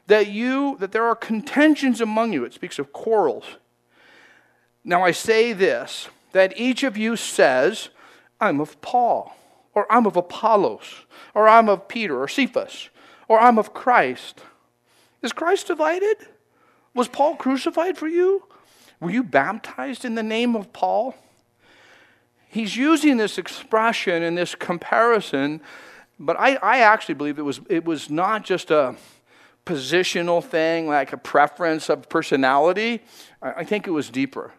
[0.08, 2.44] that you, that there are contentions among you.
[2.44, 3.46] It speaks of quarrels.
[4.84, 7.90] Now I say this, that each of you says,
[8.40, 9.36] I'm of Paul,
[9.74, 12.90] or I'm of Apollos, or I'm of Peter, or Cephas,
[13.28, 14.42] or I'm of Christ.
[15.22, 16.18] Is Christ divided?
[16.94, 18.44] Was Paul crucified for you?
[19.00, 21.16] Were you baptized in the name of Paul?
[22.48, 25.62] He's using this expression and this comparison,
[26.20, 28.96] but I, I actually believe it was, it was not just a
[29.66, 33.04] positional thing, like a preference of personality.
[33.42, 34.54] I, I think it was deeper.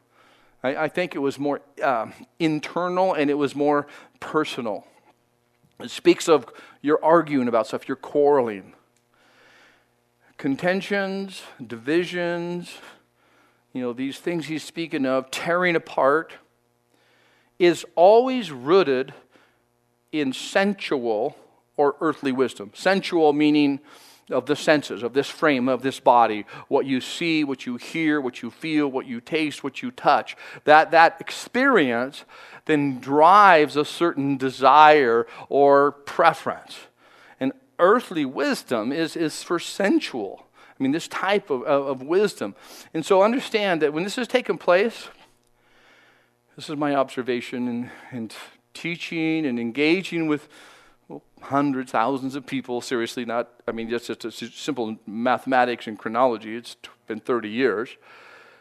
[0.62, 2.06] I, I think it was more uh,
[2.38, 3.86] internal and it was more
[4.20, 4.86] personal.
[5.80, 6.46] It speaks of
[6.82, 8.74] you're arguing about stuff, you're quarreling.
[10.36, 12.78] Contentions, divisions,
[13.72, 16.32] you know, these things he's speaking of, tearing apart,
[17.58, 19.12] is always rooted
[20.12, 21.36] in sensual
[21.76, 22.70] or earthly wisdom.
[22.74, 23.80] Sensual meaning
[24.30, 28.20] of the senses, of this frame, of this body, what you see, what you hear,
[28.20, 30.36] what you feel, what you taste, what you touch.
[30.64, 32.24] That, that experience
[32.66, 36.78] then drives a certain desire or preference.
[37.40, 40.44] And earthly wisdom is, is for sensual.
[40.78, 42.54] I mean, this type of, of, of wisdom.
[42.94, 45.08] And so understand that when this has taken place,
[46.56, 48.34] this is my observation and, and
[48.74, 50.48] teaching and engaging with
[51.08, 55.98] well, hundreds, thousands of people, seriously, not, I mean, just, just, a simple mathematics and
[55.98, 56.54] chronology.
[56.54, 57.96] It's been 30 years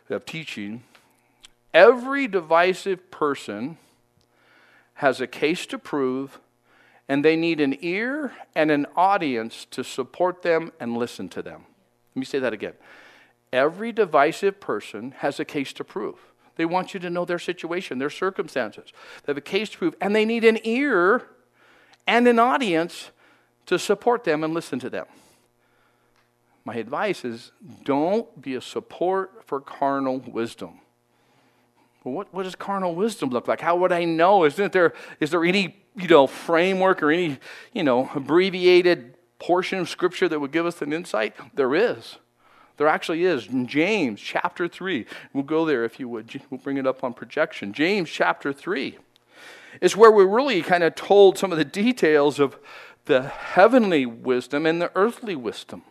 [0.09, 0.83] of teaching.
[1.73, 3.77] Every divisive person
[4.95, 6.39] has a case to prove,
[7.09, 11.65] and they need an ear and an audience to support them and listen to them.
[12.15, 12.73] Let me say that again.
[13.51, 16.19] Every divisive person has a case to prove.
[16.55, 18.91] They want you to know their situation, their circumstances.
[19.23, 21.27] They have a case to prove, and they need an ear
[22.07, 23.11] and an audience
[23.67, 25.05] to support them and listen to them.
[26.65, 27.51] My advice is
[27.83, 30.79] don't be a support for carnal wisdom.
[32.03, 33.61] Well, what, what does carnal wisdom look like?
[33.61, 34.45] How would I know?
[34.45, 37.37] Isn't there, is there any you know, framework or any
[37.73, 41.35] you know, abbreviated portion of Scripture that would give us an insight?
[41.53, 42.17] There is.
[42.77, 43.47] There actually is.
[43.47, 46.41] In James chapter 3, we'll go there if you would.
[46.49, 47.73] We'll bring it up on projection.
[47.73, 48.97] James chapter 3
[49.81, 52.57] is where we're really kind of told some of the details of
[53.05, 55.83] the heavenly wisdom and the earthly wisdom.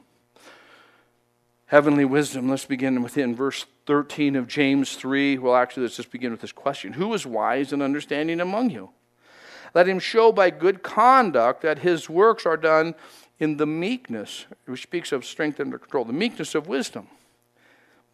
[1.67, 5.39] Heavenly wisdom, let's begin within verse 13 of James 3.
[5.39, 8.91] Well, actually, let's just begin with this question Who is wise and understanding among you?
[9.75, 12.95] Let him show by good conduct that his works are done
[13.39, 17.09] in the meekness, which speaks of strength under control, the meekness of wisdom.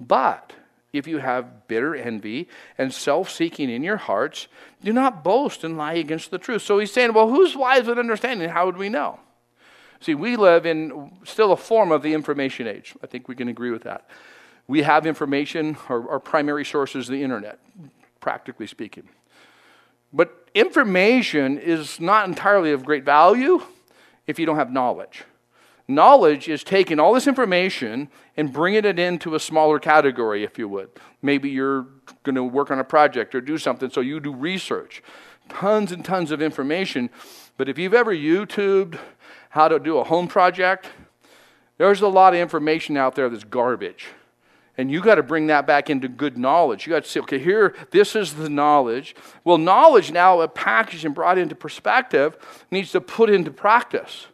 [0.01, 0.55] But
[0.93, 4.49] if you have bitter envy and self seeking in your hearts,
[4.83, 6.63] do not boast and lie against the truth.
[6.63, 8.49] So he's saying, well, who's wise and understanding?
[8.49, 9.19] How would we know?
[10.01, 12.95] See, we live in still a form of the information age.
[13.03, 14.09] I think we can agree with that.
[14.67, 17.59] We have information, our, our primary source is the internet,
[18.21, 19.09] practically speaking.
[20.13, 23.63] But information is not entirely of great value
[24.27, 25.25] if you don't have knowledge.
[25.89, 30.69] Knowledge is taking all this information and bringing it into a smaller category, if you
[30.69, 30.91] would.
[31.21, 31.87] Maybe you're
[32.23, 35.03] going to work on a project or do something, so you do research.
[35.49, 37.11] Tons and tons of information.
[37.57, 38.99] But if you've ever YouTubed
[39.51, 40.89] how to do a home project,
[41.79, 44.07] there's a lot of information out there that's garbage.
[44.79, 46.87] And you got to bring that back into good knowledge.
[46.87, 49.15] You got to say, okay, here, this is the knowledge.
[49.45, 52.39] Well, knowledge now, a packaged and brought into perspective,
[52.71, 54.27] needs to put into practice.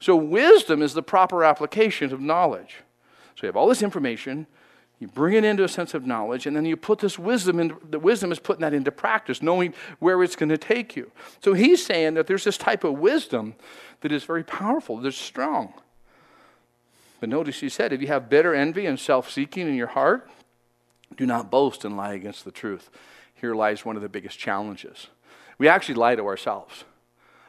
[0.00, 2.76] So, wisdom is the proper application of knowledge.
[3.34, 4.46] So, you have all this information,
[4.98, 7.76] you bring it into a sense of knowledge, and then you put this wisdom in,
[7.88, 11.10] the wisdom is putting that into practice, knowing where it's going to take you.
[11.42, 13.54] So, he's saying that there's this type of wisdom
[14.00, 15.74] that is very powerful, that's strong.
[17.20, 20.28] But notice he said, if you have bitter envy and self seeking in your heart,
[21.16, 22.90] do not boast and lie against the truth.
[23.34, 25.08] Here lies one of the biggest challenges.
[25.58, 26.84] We actually lie to ourselves.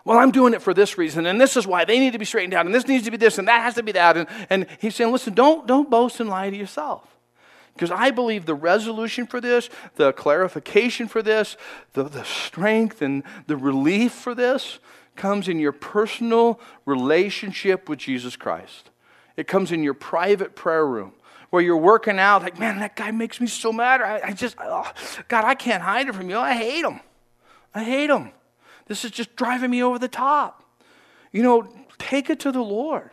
[0.07, 2.23] Well, I'm doing it for this reason, and this is why they need to be
[2.23, 4.15] straightened out, and this needs to be this, and that has to be that.
[4.15, 7.17] And, and he's saying, listen, don't, don't boast and lie to yourself.
[7.73, 11.57] Because I believe the resolution for this, the clarification for this,
[11.91, 14.79] the, the strength and the relief for this
[15.17, 18.91] comes in your personal relationship with Jesus Christ.
[19.35, 21.15] It comes in your private prayer room
[21.49, 23.99] where you're working out, like, man, that guy makes me so mad.
[23.99, 24.89] I, I just, oh,
[25.27, 26.37] God, I can't hide it from you.
[26.37, 27.01] I hate him.
[27.75, 28.31] I hate him.
[28.87, 30.63] This is just driving me over the top.
[31.31, 33.11] You know, take it to the Lord.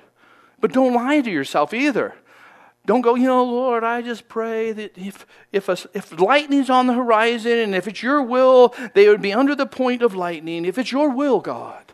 [0.61, 2.15] But don't lie to yourself either.
[2.87, 6.87] Don't go, you know, Lord, I just pray that if, if, a, if lightning's on
[6.87, 10.67] the horizon and if it's your will, they would be under the point of lightning.
[10.67, 11.93] If it's your will, God.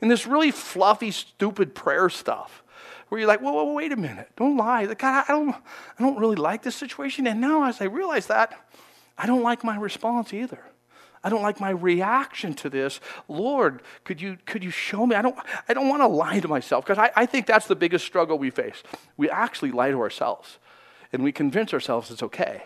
[0.00, 2.62] And this really fluffy, stupid prayer stuff
[3.08, 4.86] where you're like, whoa, whoa, wait a minute, don't lie.
[4.86, 7.26] God, I don't, I don't really like this situation.
[7.26, 8.58] And now as I realize that,
[9.18, 10.64] I don't like my response either.
[11.24, 13.00] I don't like my reaction to this.
[13.28, 15.14] Lord, could you, could you show me?
[15.14, 15.36] I don't,
[15.68, 18.38] I don't want to lie to myself because I, I think that's the biggest struggle
[18.38, 18.82] we face.
[19.16, 20.58] We actually lie to ourselves
[21.12, 22.64] and we convince ourselves it's okay.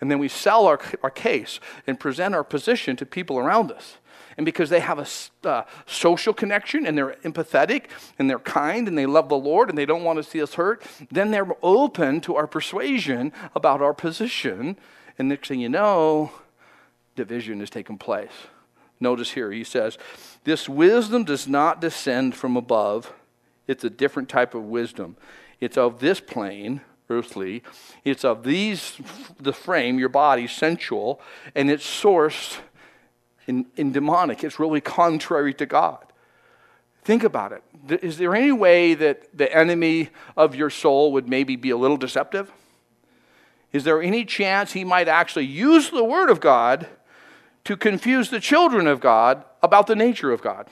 [0.00, 3.96] And then we sell our, our case and present our position to people around us
[4.36, 7.84] and because they have a uh, social connection and they're empathetic
[8.18, 10.54] and they're kind and they love the Lord and they don't want to see us
[10.54, 14.76] hurt, then they're open to our persuasion about our position.
[15.18, 16.32] And next thing you know,
[17.16, 18.30] division has taken place.
[19.00, 19.98] Notice here, he says,
[20.44, 23.12] This wisdom does not descend from above.
[23.66, 25.16] It's a different type of wisdom.
[25.60, 27.62] It's of this plane, earthly.
[28.04, 28.98] It's of these,
[29.38, 31.20] the frame, your body, sensual,
[31.54, 32.58] and it's sourced
[33.46, 34.44] in, in demonic.
[34.44, 36.04] It's really contrary to God.
[37.04, 37.62] Think about it.
[38.02, 41.96] Is there any way that the enemy of your soul would maybe be a little
[41.96, 42.50] deceptive?
[43.72, 46.88] Is there any chance he might actually use the Word of God
[47.66, 50.68] to confuse the children of God about the nature of God?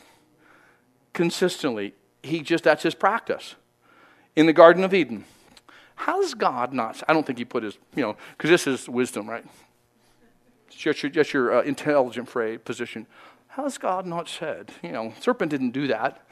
[1.12, 1.92] Consistently.
[2.22, 3.56] He just, that's his practice.
[4.36, 5.24] In the Garden of Eden.
[5.96, 8.88] How does God not, I don't think he put his, you know, because this is
[8.88, 9.44] wisdom, right?
[10.70, 13.08] just your, just your uh, intelligent phrase, position.
[13.48, 14.70] How has God not said?
[14.80, 16.24] You know, serpent didn't do that.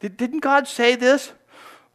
[0.00, 1.32] Did, didn't God say this?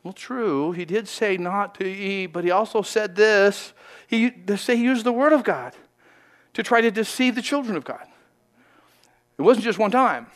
[0.03, 0.71] Well, true.
[0.71, 3.73] He did say not to eat, but he also said this.
[4.07, 5.75] He, say he used the word of God
[6.53, 8.05] to try to deceive the children of God.
[9.37, 10.27] It wasn't just one time.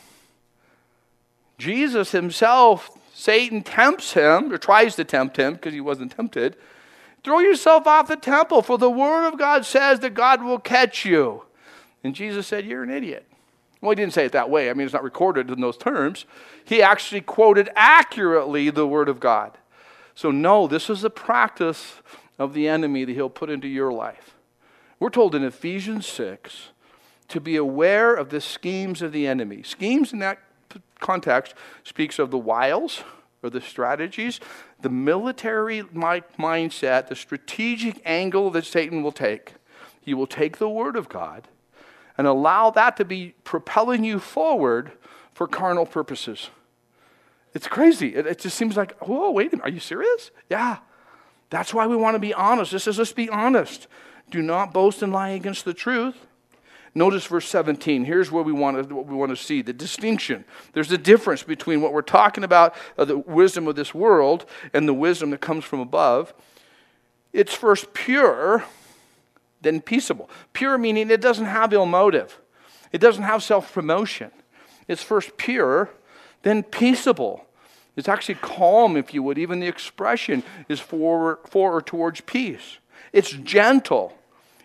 [1.58, 6.56] Jesus himself, Satan tempts him, or tries to tempt him because he wasn't tempted
[7.24, 11.06] Throw yourself off the temple, for the word of God says that God will catch
[11.06, 11.44] you.
[12.04, 13.26] And Jesus said, You're an idiot.
[13.80, 14.70] Well, he didn't say it that way.
[14.70, 16.26] I mean, it's not recorded in those terms.
[16.64, 19.58] He actually quoted accurately the Word of God.
[20.16, 21.96] So, no, this is a practice
[22.38, 24.36] of the enemy that he'll put into your life.
[25.04, 26.70] We're told in Ephesians 6
[27.28, 29.62] to be aware of the schemes of the enemy.
[29.62, 30.40] Schemes in that
[31.02, 33.04] context speaks of the wiles
[33.44, 34.40] or the strategies,
[34.80, 39.56] the military mindset, the strategic angle that Satan will take.
[40.00, 41.50] He will take the Word of God
[42.18, 44.94] and allow that to be propelling you forward
[45.34, 46.50] for carnal purposes.
[47.54, 48.16] It's crazy.
[48.16, 50.32] It, it, just seems like, whoa, wait a minute, are you serious?
[50.50, 50.78] Yeah.
[51.50, 52.72] That's why we want to be honest.
[52.72, 53.88] This says, let's be honest.
[54.34, 56.26] Do not boast and lie against the truth.
[56.96, 58.04] Notice verse 17.
[58.04, 60.44] Here's where we want to, what we want to see the distinction.
[60.74, 64.88] There's a difference between what we're talking about, uh, the wisdom of this world, and
[64.88, 66.34] the wisdom that comes from above.
[67.32, 68.64] It's first pure,
[69.62, 70.32] then peaceable.
[70.52, 72.40] Pure meaning it doesn't have ill motive,
[72.92, 74.32] it doesn't have self promotion.
[74.88, 75.92] It's first pure,
[76.42, 77.46] then peaceable.
[77.96, 79.38] It's actually calm, if you would.
[79.38, 82.80] Even the expression is for, for or towards peace.
[83.12, 84.18] It's gentle.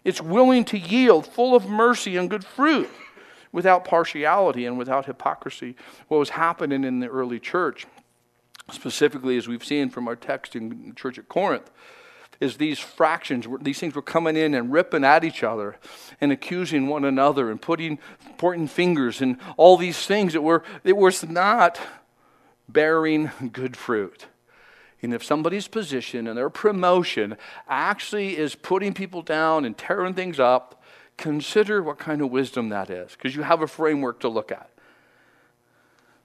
[0.09, 2.89] It's willing to yield, full of mercy and good fruit,
[3.53, 5.77] without partiality and without hypocrisy.
[6.09, 7.87] What was happening in the early church,
[8.71, 11.71] specifically as we've seen from our text in the church at Corinth,
[12.41, 15.77] is these fractions, these things were coming in and ripping at each other
[16.23, 17.99] and accusing one another and putting,
[18.39, 21.79] pointing fingers and all these things that were, it was not
[22.67, 24.25] bearing good fruit.
[25.03, 27.37] And if somebody's position and their promotion
[27.69, 30.83] actually is putting people down and tearing things up,
[31.17, 34.71] consider what kind of wisdom that is, because you have a framework to look at.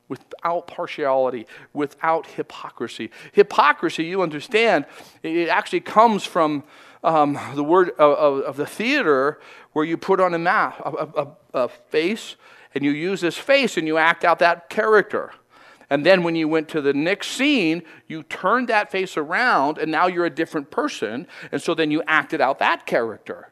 [0.07, 3.09] Without partiality, without hypocrisy.
[3.31, 4.86] Hypocrisy, you understand,
[5.21, 6.63] it actually comes from
[7.03, 9.39] um, the word of, of, the theater
[9.73, 12.36] where you put on a mask, a, a, a face,
[12.73, 15.31] and you use this face and you act out that character.
[15.93, 19.91] And then when you went to the next scene, you turned that face around and
[19.91, 21.27] now you're a different person.
[21.51, 23.51] And so then you acted out that character.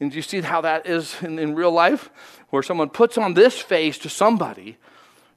[0.00, 2.10] And do you see how that is in, in real life?
[2.50, 4.76] Where someone puts on this face to somebody,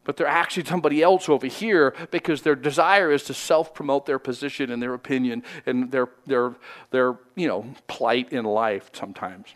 [0.04, 4.18] but they're actually somebody else over here because their desire is to self promote their
[4.18, 6.56] position and their opinion and their, their,
[6.90, 9.50] their you know, plight in life sometimes.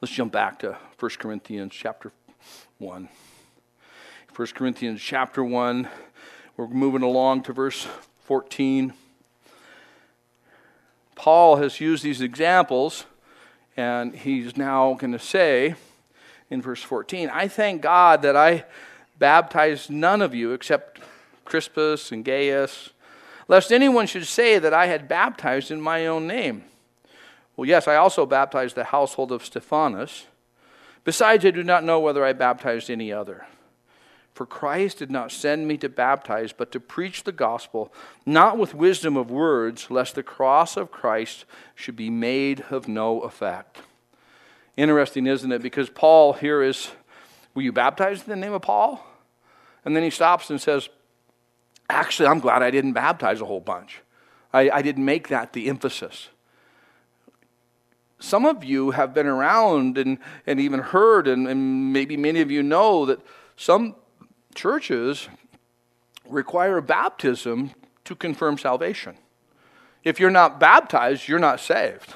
[0.00, 2.12] Let's jump back to 1 Corinthians chapter
[2.78, 3.08] 1.
[4.34, 5.86] 1 Corinthians chapter 1.
[6.56, 7.86] We're moving along to verse
[8.24, 8.94] 14.
[11.14, 13.04] Paul has used these examples,
[13.76, 15.74] and he's now going to say
[16.48, 18.64] in verse 14 I thank God that I
[19.18, 21.00] baptized none of you except
[21.44, 22.88] Crispus and Gaius,
[23.48, 26.64] lest anyone should say that I had baptized in my own name.
[27.54, 30.24] Well, yes, I also baptized the household of Stephanas.
[31.04, 33.46] Besides, I do not know whether I baptized any other.
[34.42, 37.92] For Christ did not send me to baptize, but to preach the gospel,
[38.26, 41.44] not with wisdom of words, lest the cross of Christ
[41.76, 43.78] should be made of no effect.
[44.76, 45.62] Interesting, isn't it?
[45.62, 46.90] Because Paul here is,
[47.54, 49.06] Were you baptized in the name of Paul?
[49.84, 50.88] And then he stops and says,
[51.88, 54.00] Actually, I'm glad I didn't baptize a whole bunch.
[54.52, 56.30] I, I didn't make that the emphasis.
[58.18, 62.50] Some of you have been around and, and even heard, and, and maybe many of
[62.50, 63.20] you know that
[63.54, 63.94] some
[64.54, 65.28] churches
[66.28, 67.72] require baptism
[68.04, 69.16] to confirm salvation.
[70.04, 72.14] If you're not baptized, you're not saved.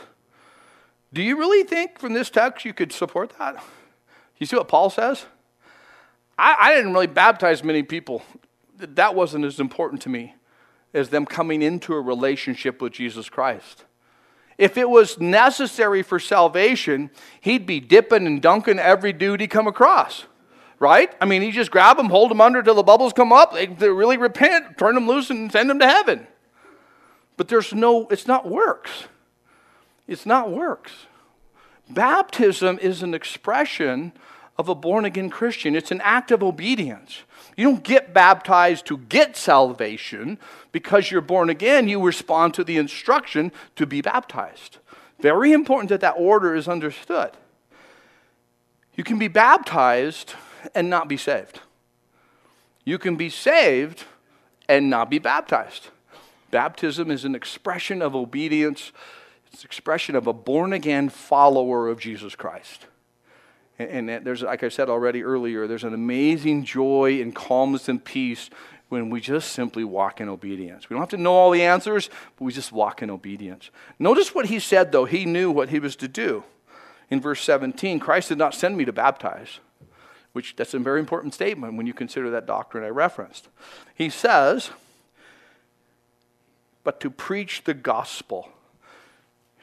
[1.12, 3.62] Do you really think from this text you could support that?
[4.38, 5.26] You see what Paul says?
[6.38, 8.22] I, I didn't really baptize many people.
[8.76, 10.34] That wasn't as important to me
[10.92, 13.84] as them coming into a relationship with Jesus Christ.
[14.58, 19.66] If it was necessary for salvation, he'd be dipping and dunking every dude he come
[19.66, 20.24] across
[20.78, 21.12] right?
[21.20, 23.52] I mean, you just grab them, hold them under till the bubbles come up.
[23.52, 26.26] They, they really repent, turn them loose, and send them to heaven.
[27.36, 29.04] But there's no, it's not works.
[30.06, 30.92] It's not works.
[31.88, 34.12] Baptism is an expression
[34.58, 37.22] of a born again Christian, it's an act of obedience.
[37.56, 40.38] You don't get baptized to get salvation.
[40.72, 44.78] Because you're born again, you respond to the instruction to be baptized.
[45.20, 47.30] Very important that that order is understood.
[48.94, 50.34] You can be baptized
[50.74, 51.60] and not be saved.
[52.84, 54.04] You can be saved
[54.68, 55.88] and not be baptized.
[56.50, 58.92] Baptism is an expression of obedience,
[59.52, 62.86] it's an expression of a born again follower of Jesus Christ.
[63.78, 68.48] And, there's, like I said already earlier, there's an amazing joy and calmness and peace
[68.88, 70.88] when we just simply walk in obedience.
[70.88, 73.70] We don't have to know all the answers, but we just walk in obedience.
[73.98, 75.04] Notice what he said, though.
[75.04, 76.44] He knew what he was to do.
[77.10, 79.60] In verse 17, Christ did not send me to baptize,
[80.36, 83.48] which that's a very important statement when you consider that doctrine I referenced.
[83.94, 84.68] He says,
[86.84, 88.50] but to preach the gospel.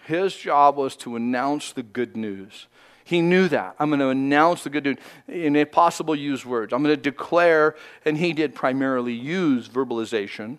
[0.07, 2.65] His job was to announce the good news.
[3.03, 3.75] He knew that.
[3.77, 4.97] I'm going to announce the good news.
[5.27, 6.73] And if possible, use words.
[6.73, 10.57] I'm going to declare, and he did primarily use verbalization,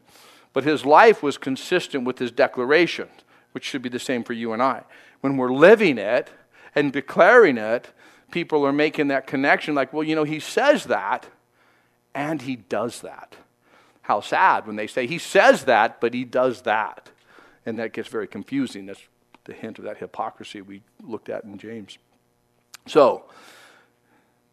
[0.52, 3.08] but his life was consistent with his declaration,
[3.50, 4.84] which should be the same for you and I.
[5.22, 6.30] When we're living it
[6.72, 7.90] and declaring it,
[8.35, 11.28] people are making that connection like, well, you know, he says that,
[12.16, 13.37] and he does that.
[14.03, 17.11] How sad when they say he says that, but he does that.
[17.64, 18.87] And that gets very confusing.
[18.87, 19.01] That's
[19.45, 21.97] the hint of that hypocrisy we looked at in James.
[22.87, 23.24] So,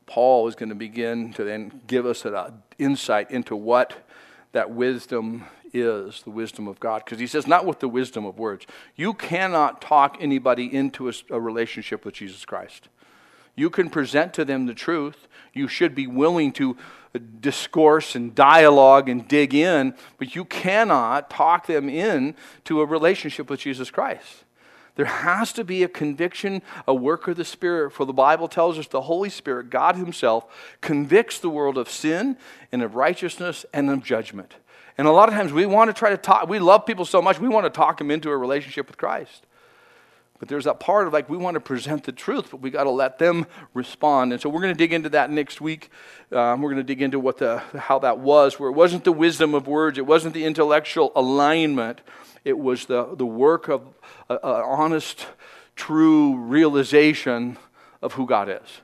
[0.06, 4.08] Paul is going to begin to then give us an uh, insight into what
[4.52, 7.04] that wisdom is, the wisdom of God.
[7.04, 8.68] Because he says, not with the wisdom of words.
[8.96, 12.88] You cannot talk anybody into a, a relationship with Jesus Christ.
[13.62, 15.28] You can present to them the truth.
[15.53, 16.76] You should be willing to
[17.41, 22.34] discourse and dialogue and dig in, but you cannot talk them in
[22.64, 24.45] to a relationship with Jesus Christ.
[24.95, 27.93] There has to be a conviction, a work of the Spirit.
[27.93, 30.47] For the Bible tells us the Holy Spirit, God Himself,
[30.82, 32.38] convicts the world of sin
[32.72, 34.55] and of righteousness and of judgment.
[34.97, 37.22] And a lot of times we want to try to talk, we love people so
[37.22, 39.45] much, we want to talk them into a relationship with Christ.
[40.42, 42.86] But there's that part of like we want to present the truth, but we got
[42.86, 44.34] to let them respond.
[44.34, 45.92] And so we're going to dig into that next week.
[46.32, 49.12] Um, we're going to dig into what the how that was, where it wasn't the
[49.12, 52.02] wisdom of words, it wasn't the intellectual alignment,
[52.44, 53.84] it was the the work of
[54.32, 55.28] an honest,
[55.76, 57.60] true realization
[58.02, 58.82] of who God is,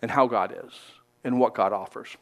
[0.00, 0.72] and how God is,
[1.22, 2.16] and what God offers.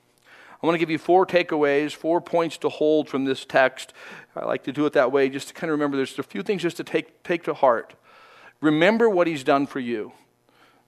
[0.61, 3.93] I want to give you four takeaways, four points to hold from this text.
[4.35, 6.43] I like to do it that way, just to kind of remember there's a few
[6.43, 7.95] things just to take take to heart.
[8.61, 10.13] Remember what he's done for you.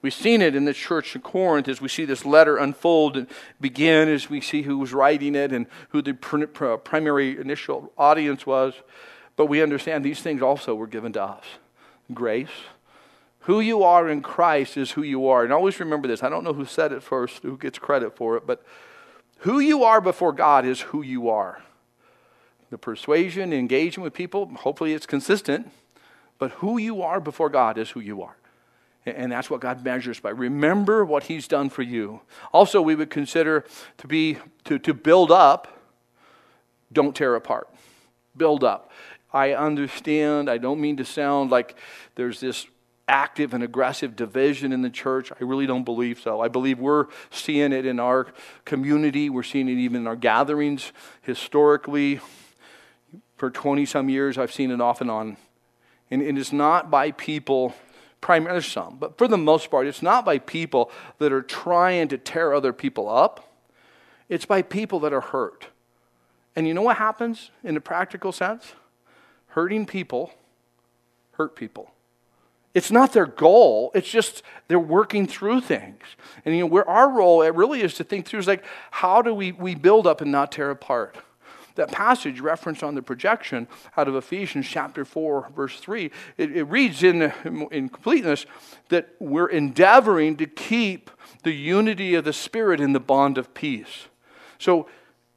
[0.01, 3.27] We've seen it in the church of Corinth as we see this letter unfold and
[3.59, 8.73] begin, as we see who was writing it and who the primary initial audience was.
[9.35, 11.43] But we understand these things also were given to us
[12.13, 12.49] grace.
[13.41, 15.43] Who you are in Christ is who you are.
[15.43, 16.23] And always remember this.
[16.23, 18.63] I don't know who said it first, who gets credit for it, but
[19.39, 21.61] who you are before God is who you are.
[22.69, 25.71] The persuasion, engagement with people, hopefully it's consistent.
[26.39, 28.35] But who you are before God is who you are.
[29.05, 30.31] And that's what God measures by.
[30.31, 32.21] Remember what He's done for you.
[32.51, 33.65] Also, we would consider
[33.97, 35.79] to be to, to build up,
[36.91, 37.69] don't tear apart.
[38.35, 38.91] Build up.
[39.31, 41.77] I understand, I don't mean to sound like
[42.15, 42.65] there's this
[43.07, 45.31] active and aggressive division in the church.
[45.31, 46.41] I really don't believe so.
[46.41, 48.27] I believe we're seeing it in our
[48.65, 52.21] community, we're seeing it even in our gatherings historically.
[53.37, 55.37] For 20 some years, I've seen it off and on.
[56.11, 57.75] And it is not by people,
[58.21, 62.17] primarily some, but for the most part, it's not by people that are trying to
[62.17, 63.53] tear other people up.
[64.27, 65.67] It's by people that are hurt.
[66.55, 68.73] And you know what happens in a practical sense?
[69.47, 70.31] Hurting people
[71.33, 71.91] hurt people.
[72.73, 73.91] It's not their goal.
[73.95, 76.03] It's just they're working through things.
[76.45, 79.21] And you know, where our role it really is to think through is like, how
[79.21, 81.17] do we, we build up and not tear apart?
[81.79, 86.63] That passage referenced on the projection out of Ephesians chapter 4, verse 3, it, it
[86.63, 87.33] reads in,
[87.71, 88.45] in completeness
[88.89, 91.09] that we're endeavoring to keep
[91.43, 94.07] the unity of the Spirit in the bond of peace.
[94.59, 94.87] So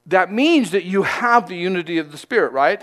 [0.07, 2.83] that means that you have the unity of the Spirit, right?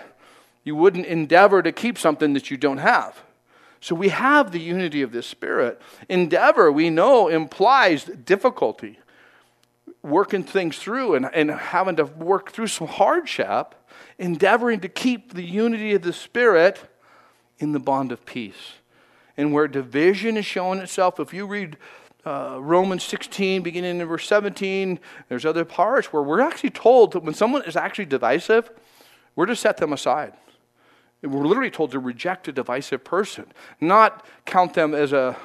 [0.63, 3.21] You wouldn't endeavor to keep something that you don't have.
[3.81, 5.81] So we have the unity of the Spirit.
[6.07, 8.99] Endeavor, we know, implies difficulty
[10.01, 13.75] working things through and, and having to work through some hardship,
[14.17, 16.81] endeavoring to keep the unity of the Spirit
[17.57, 18.73] in the bond of peace.
[19.35, 21.77] And where division is showing itself, if you read
[22.25, 27.23] uh, Romans 16, beginning in verse 17, there's other parts where we're actually told that
[27.23, 28.69] when someone is actually divisive,
[29.35, 30.33] we're to set them aside.
[31.21, 33.45] We're literally told to reject a divisive person,
[33.81, 35.37] not count them as a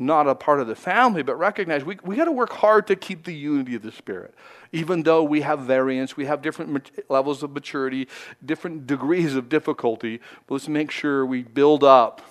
[0.00, 2.96] not a part of the family, but recognize we, we got to work hard to
[2.96, 4.34] keep the unity of the Spirit.
[4.72, 8.08] Even though we have variance, we have different levels of maturity,
[8.44, 12.22] different degrees of difficulty, but let's make sure we build up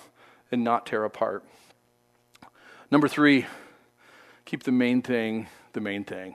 [0.50, 1.44] and not tear apart.
[2.90, 3.46] Number three,
[4.44, 6.34] keep the main thing the main thing.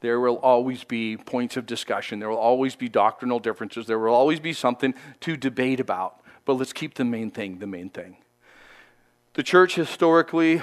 [0.00, 2.18] There will always be points of discussion.
[2.18, 3.86] There will always be doctrinal differences.
[3.86, 6.20] There will always be something to debate about.
[6.44, 8.16] But let's keep the main thing the main thing.
[9.34, 10.60] The church historically,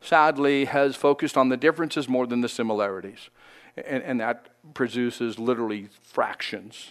[0.00, 3.30] sadly, has focused on the differences more than the similarities.
[3.76, 6.90] And, and that produces literally fractions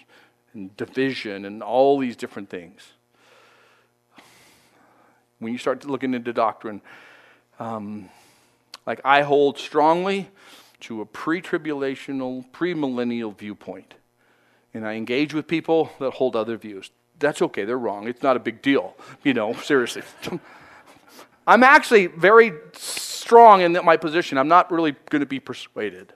[0.53, 2.93] and division and all these different things.
[5.39, 6.81] When you start looking into doctrine,
[7.59, 8.09] um,
[8.87, 10.29] like I hold strongly
[10.81, 13.93] to a pre tribulational, premillennial viewpoint.
[14.73, 16.89] And I engage with people that hold other views.
[17.19, 18.07] That's okay, they're wrong.
[18.07, 20.03] It's not a big deal, you know, seriously.
[21.47, 24.37] I'm actually very strong in my position.
[24.37, 26.13] I'm not really going to be persuaded.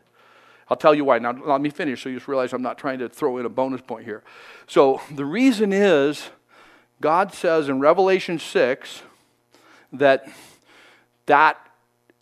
[0.69, 1.19] I'll tell you why.
[1.19, 3.49] Now, let me finish so you just realize I'm not trying to throw in a
[3.49, 4.23] bonus point here.
[4.67, 6.29] So, the reason is
[7.01, 9.01] God says in Revelation 6
[9.93, 10.27] that
[11.25, 11.57] that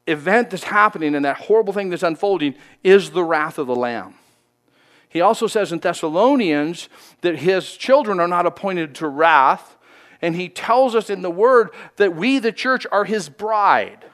[0.06, 4.16] event that's happening and that horrible thing that's unfolding is the wrath of the Lamb.
[5.10, 6.90] He also says in Thessalonians
[7.22, 9.77] that his children are not appointed to wrath.
[10.22, 14.06] And he tells us in the word that we, the church, are his bride.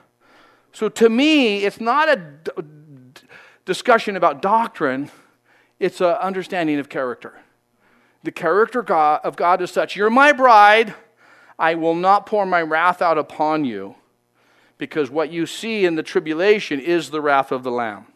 [0.74, 3.22] So to me, it's not a d-
[3.66, 5.12] discussion about doctrine,
[5.80, 7.40] it's an understanding of character.
[8.24, 10.94] The character of God is such You're my bride,
[11.60, 13.96] I will not pour my wrath out upon you,
[14.78, 18.08] because what you see in the tribulation is the wrath of the Lamb.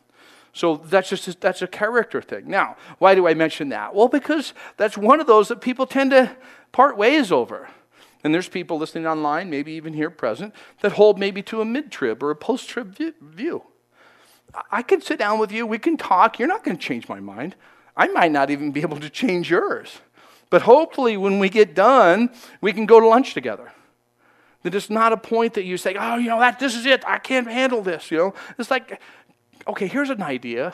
[0.53, 2.49] So that's just that's a character thing.
[2.49, 3.93] Now, why do I mention that?
[3.93, 6.35] Well, because that's one of those that people tend to
[6.71, 7.69] part ways over.
[8.23, 12.23] And there's people listening online, maybe even here present, that hold maybe to a mid-trib
[12.23, 13.63] or a post-trib view.
[14.71, 16.39] I can sit down with you, we can talk.
[16.39, 17.55] You're not going to change my mind.
[17.95, 19.99] I might not even be able to change yours.
[20.49, 22.29] But hopefully, when we get done,
[22.61, 23.71] we can go to lunch together.
[24.63, 27.03] That it's not a point that you say, oh, you know, that this is it.
[27.05, 28.09] I can't handle this.
[28.09, 29.01] You know, it's like,
[29.67, 30.73] okay, here's an idea.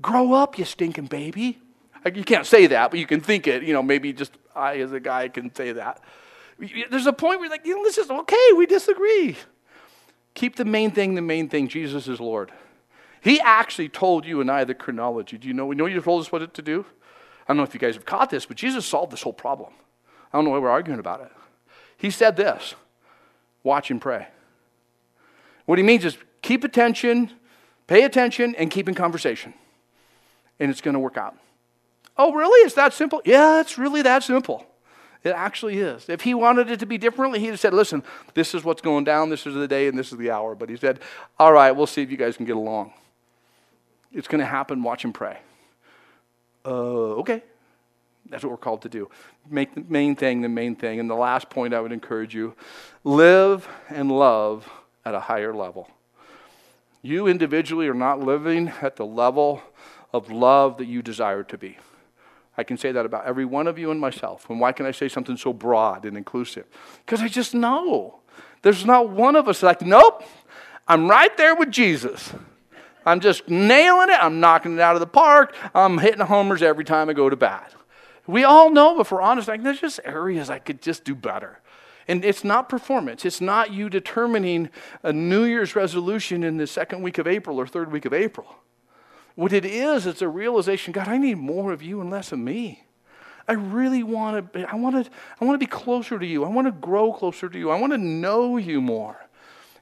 [0.00, 1.58] Grow up, you stinking baby.
[2.14, 3.62] You can't say that, but you can think it.
[3.62, 6.00] You know, maybe just I, as a guy, can say that.
[6.90, 8.48] There's a point where you're like, you know, this is okay.
[8.56, 9.36] We disagree.
[10.34, 11.68] Keep the main thing the main thing.
[11.68, 12.52] Jesus is Lord.
[13.22, 15.38] He actually told you and I the chronology.
[15.38, 15.66] Do you know?
[15.66, 16.84] We know you told us what to do.
[17.42, 19.72] I don't know if you guys have caught this, but Jesus solved this whole problem.
[20.32, 21.32] I don't know why we're arguing about it.
[21.96, 22.74] He said this
[23.62, 24.28] watch and pray.
[25.66, 27.30] What he means is keep attention,
[27.86, 29.54] pay attention, and keep in conversation.
[30.58, 31.36] And it's going to work out.
[32.16, 32.64] Oh, really?
[32.66, 33.20] It's that simple?
[33.24, 34.66] Yeah, it's really that simple.
[35.22, 36.08] It actually is.
[36.08, 38.02] If he wanted it to be differently, he'd have said, listen,
[38.34, 40.54] this is what's going down, this is the day, and this is the hour.
[40.54, 41.00] But he said,
[41.38, 42.92] all right, we'll see if you guys can get along.
[44.12, 44.82] It's going to happen.
[44.82, 45.38] Watch and pray.
[46.64, 46.68] Uh,
[47.20, 47.42] okay.
[48.28, 49.10] That's what we're called to do.
[49.48, 51.00] Make the main thing the main thing.
[51.00, 52.54] And the last point I would encourage you
[53.04, 54.70] live and love
[55.04, 55.88] at a higher level.
[57.02, 59.62] You individually are not living at the level
[60.12, 61.78] of love that you desire to be.
[62.56, 64.48] I can say that about every one of you and myself.
[64.50, 66.66] And why can I say something so broad and inclusive?
[67.04, 68.20] Because I just know.
[68.62, 70.22] There's not one of us like, nope,
[70.86, 72.32] I'm right there with Jesus.
[73.06, 74.22] I'm just nailing it.
[74.22, 75.54] I'm knocking it out of the park.
[75.74, 77.74] I'm hitting homers every time I go to bat.
[78.26, 81.60] We all know, if we're honest, like there's just areas I could just do better.
[82.06, 83.24] And it's not performance.
[83.24, 84.68] It's not you determining
[85.02, 88.56] a New Year's resolution in the second week of April or third week of April.
[89.40, 92.38] What it is, it's a realization God, I need more of you and less of
[92.38, 92.84] me.
[93.48, 95.10] I really want to, I want to,
[95.40, 96.44] I want to be closer to you.
[96.44, 97.70] I want to grow closer to you.
[97.70, 99.16] I want to know you more.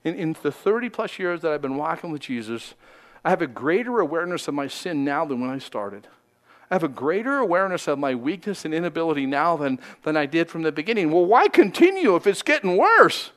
[0.05, 2.75] In, in the 30 plus years that I've been walking with Jesus,
[3.25, 6.07] I have a greater awareness of my sin now than when I started.
[6.71, 10.51] I have a greater awareness of my weakness and inability now than, than I did
[10.51, 11.11] from the beginning.
[11.11, 13.33] Well, why continue if it's getting worse?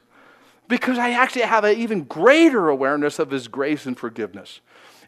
[0.67, 4.59] Because I actually have an even greater awareness of His grace and forgiveness.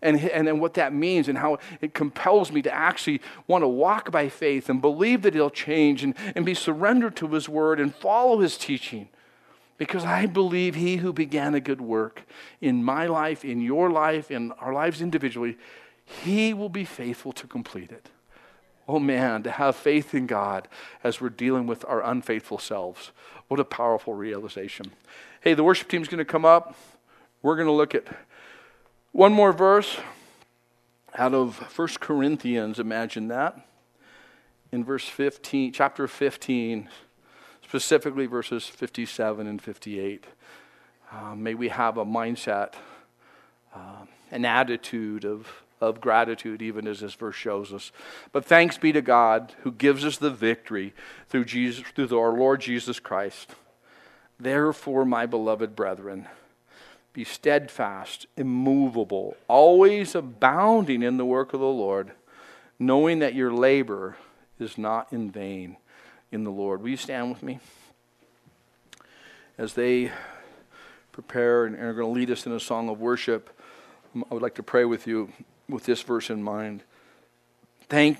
[0.04, 3.68] And, and, and what that means and how it compels me to actually want to
[3.68, 7.80] walk by faith and believe that He'll change and, and be surrendered to His word
[7.80, 9.08] and follow His teaching
[9.78, 12.24] because I believe he who began a good work
[12.62, 15.58] in my life, in your life, in our lives individually,
[16.06, 18.10] he will be faithful to complete it.
[18.88, 20.68] Oh man, to have faith in God
[21.04, 23.12] as we're dealing with our unfaithful selves.
[23.48, 24.92] What a powerful realization.
[25.42, 26.76] Hey, the worship team's going to come up.
[27.42, 28.06] We're going to look at
[29.14, 29.98] one more verse
[31.16, 32.80] out of 1 Corinthians.
[32.80, 33.66] Imagine that.
[34.72, 36.90] In verse 15, chapter 15
[37.62, 40.26] specifically verses 57 and 58.
[41.12, 42.74] Uh, may we have a mindset,
[43.74, 45.48] uh, an attitude of,
[45.80, 47.92] of gratitude, even as this verse shows us.
[48.32, 50.94] But thanks be to God who gives us the victory
[51.30, 53.52] through, Jesus, through our Lord Jesus Christ.
[54.40, 56.28] Therefore, my beloved brethren,
[57.14, 62.12] be steadfast, immovable, always abounding in the work of the Lord,
[62.80, 64.18] knowing that your labor
[64.60, 65.78] is not in vain
[66.32, 66.82] in the Lord.
[66.82, 67.60] Will you stand with me?
[69.58, 70.12] As they
[71.12, 73.56] prepare and are going to lead us in a song of worship,
[74.16, 75.32] um, I would like to pray with you
[75.70, 76.84] with this verse in mind.
[77.88, 78.20] Thanks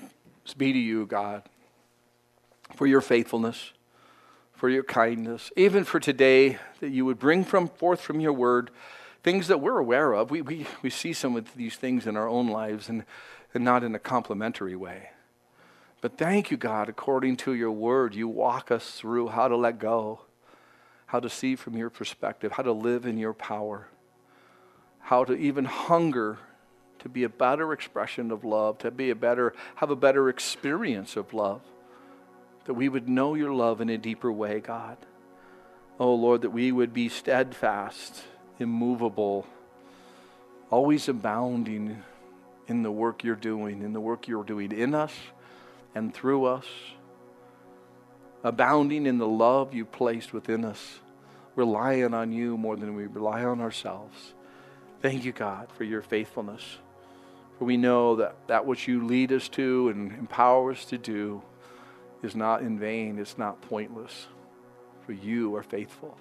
[0.56, 1.42] be to you, God,
[2.76, 3.72] for your faithfulness,
[4.64, 8.70] for your kindness, even for today, that you would bring from forth from your word
[9.22, 10.30] things that we're aware of.
[10.30, 13.04] We, we, we see some of these things in our own lives and,
[13.52, 15.10] and not in a complimentary way.
[16.00, 19.78] But thank you, God, according to your word, you walk us through how to let
[19.78, 20.20] go,
[21.04, 23.88] how to see from your perspective, how to live in your power,
[24.98, 26.38] how to even hunger
[27.00, 31.16] to be a better expression of love, to be a better, have a better experience
[31.16, 31.60] of love,
[32.64, 34.96] that we would know your love in a deeper way, God.
[35.98, 38.22] Oh, Lord, that we would be steadfast,
[38.58, 39.46] immovable,
[40.70, 42.02] always abounding
[42.66, 45.12] in the work you're doing, in the work you're doing in us
[45.94, 46.66] and through us,
[48.42, 50.98] abounding in the love you placed within us,
[51.54, 54.34] relying on you more than we rely on ourselves.
[55.00, 56.78] Thank you, God, for your faithfulness.
[57.58, 61.42] For we know that that which you lead us to and empower us to do
[62.24, 64.26] is not in vain, it's not pointless.
[65.06, 66.16] For you are faithful.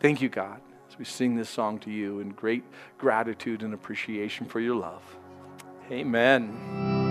[0.00, 2.64] Thank you, God, as we sing this song to you in great
[2.98, 5.02] gratitude and appreciation for your love.
[5.90, 7.07] Amen.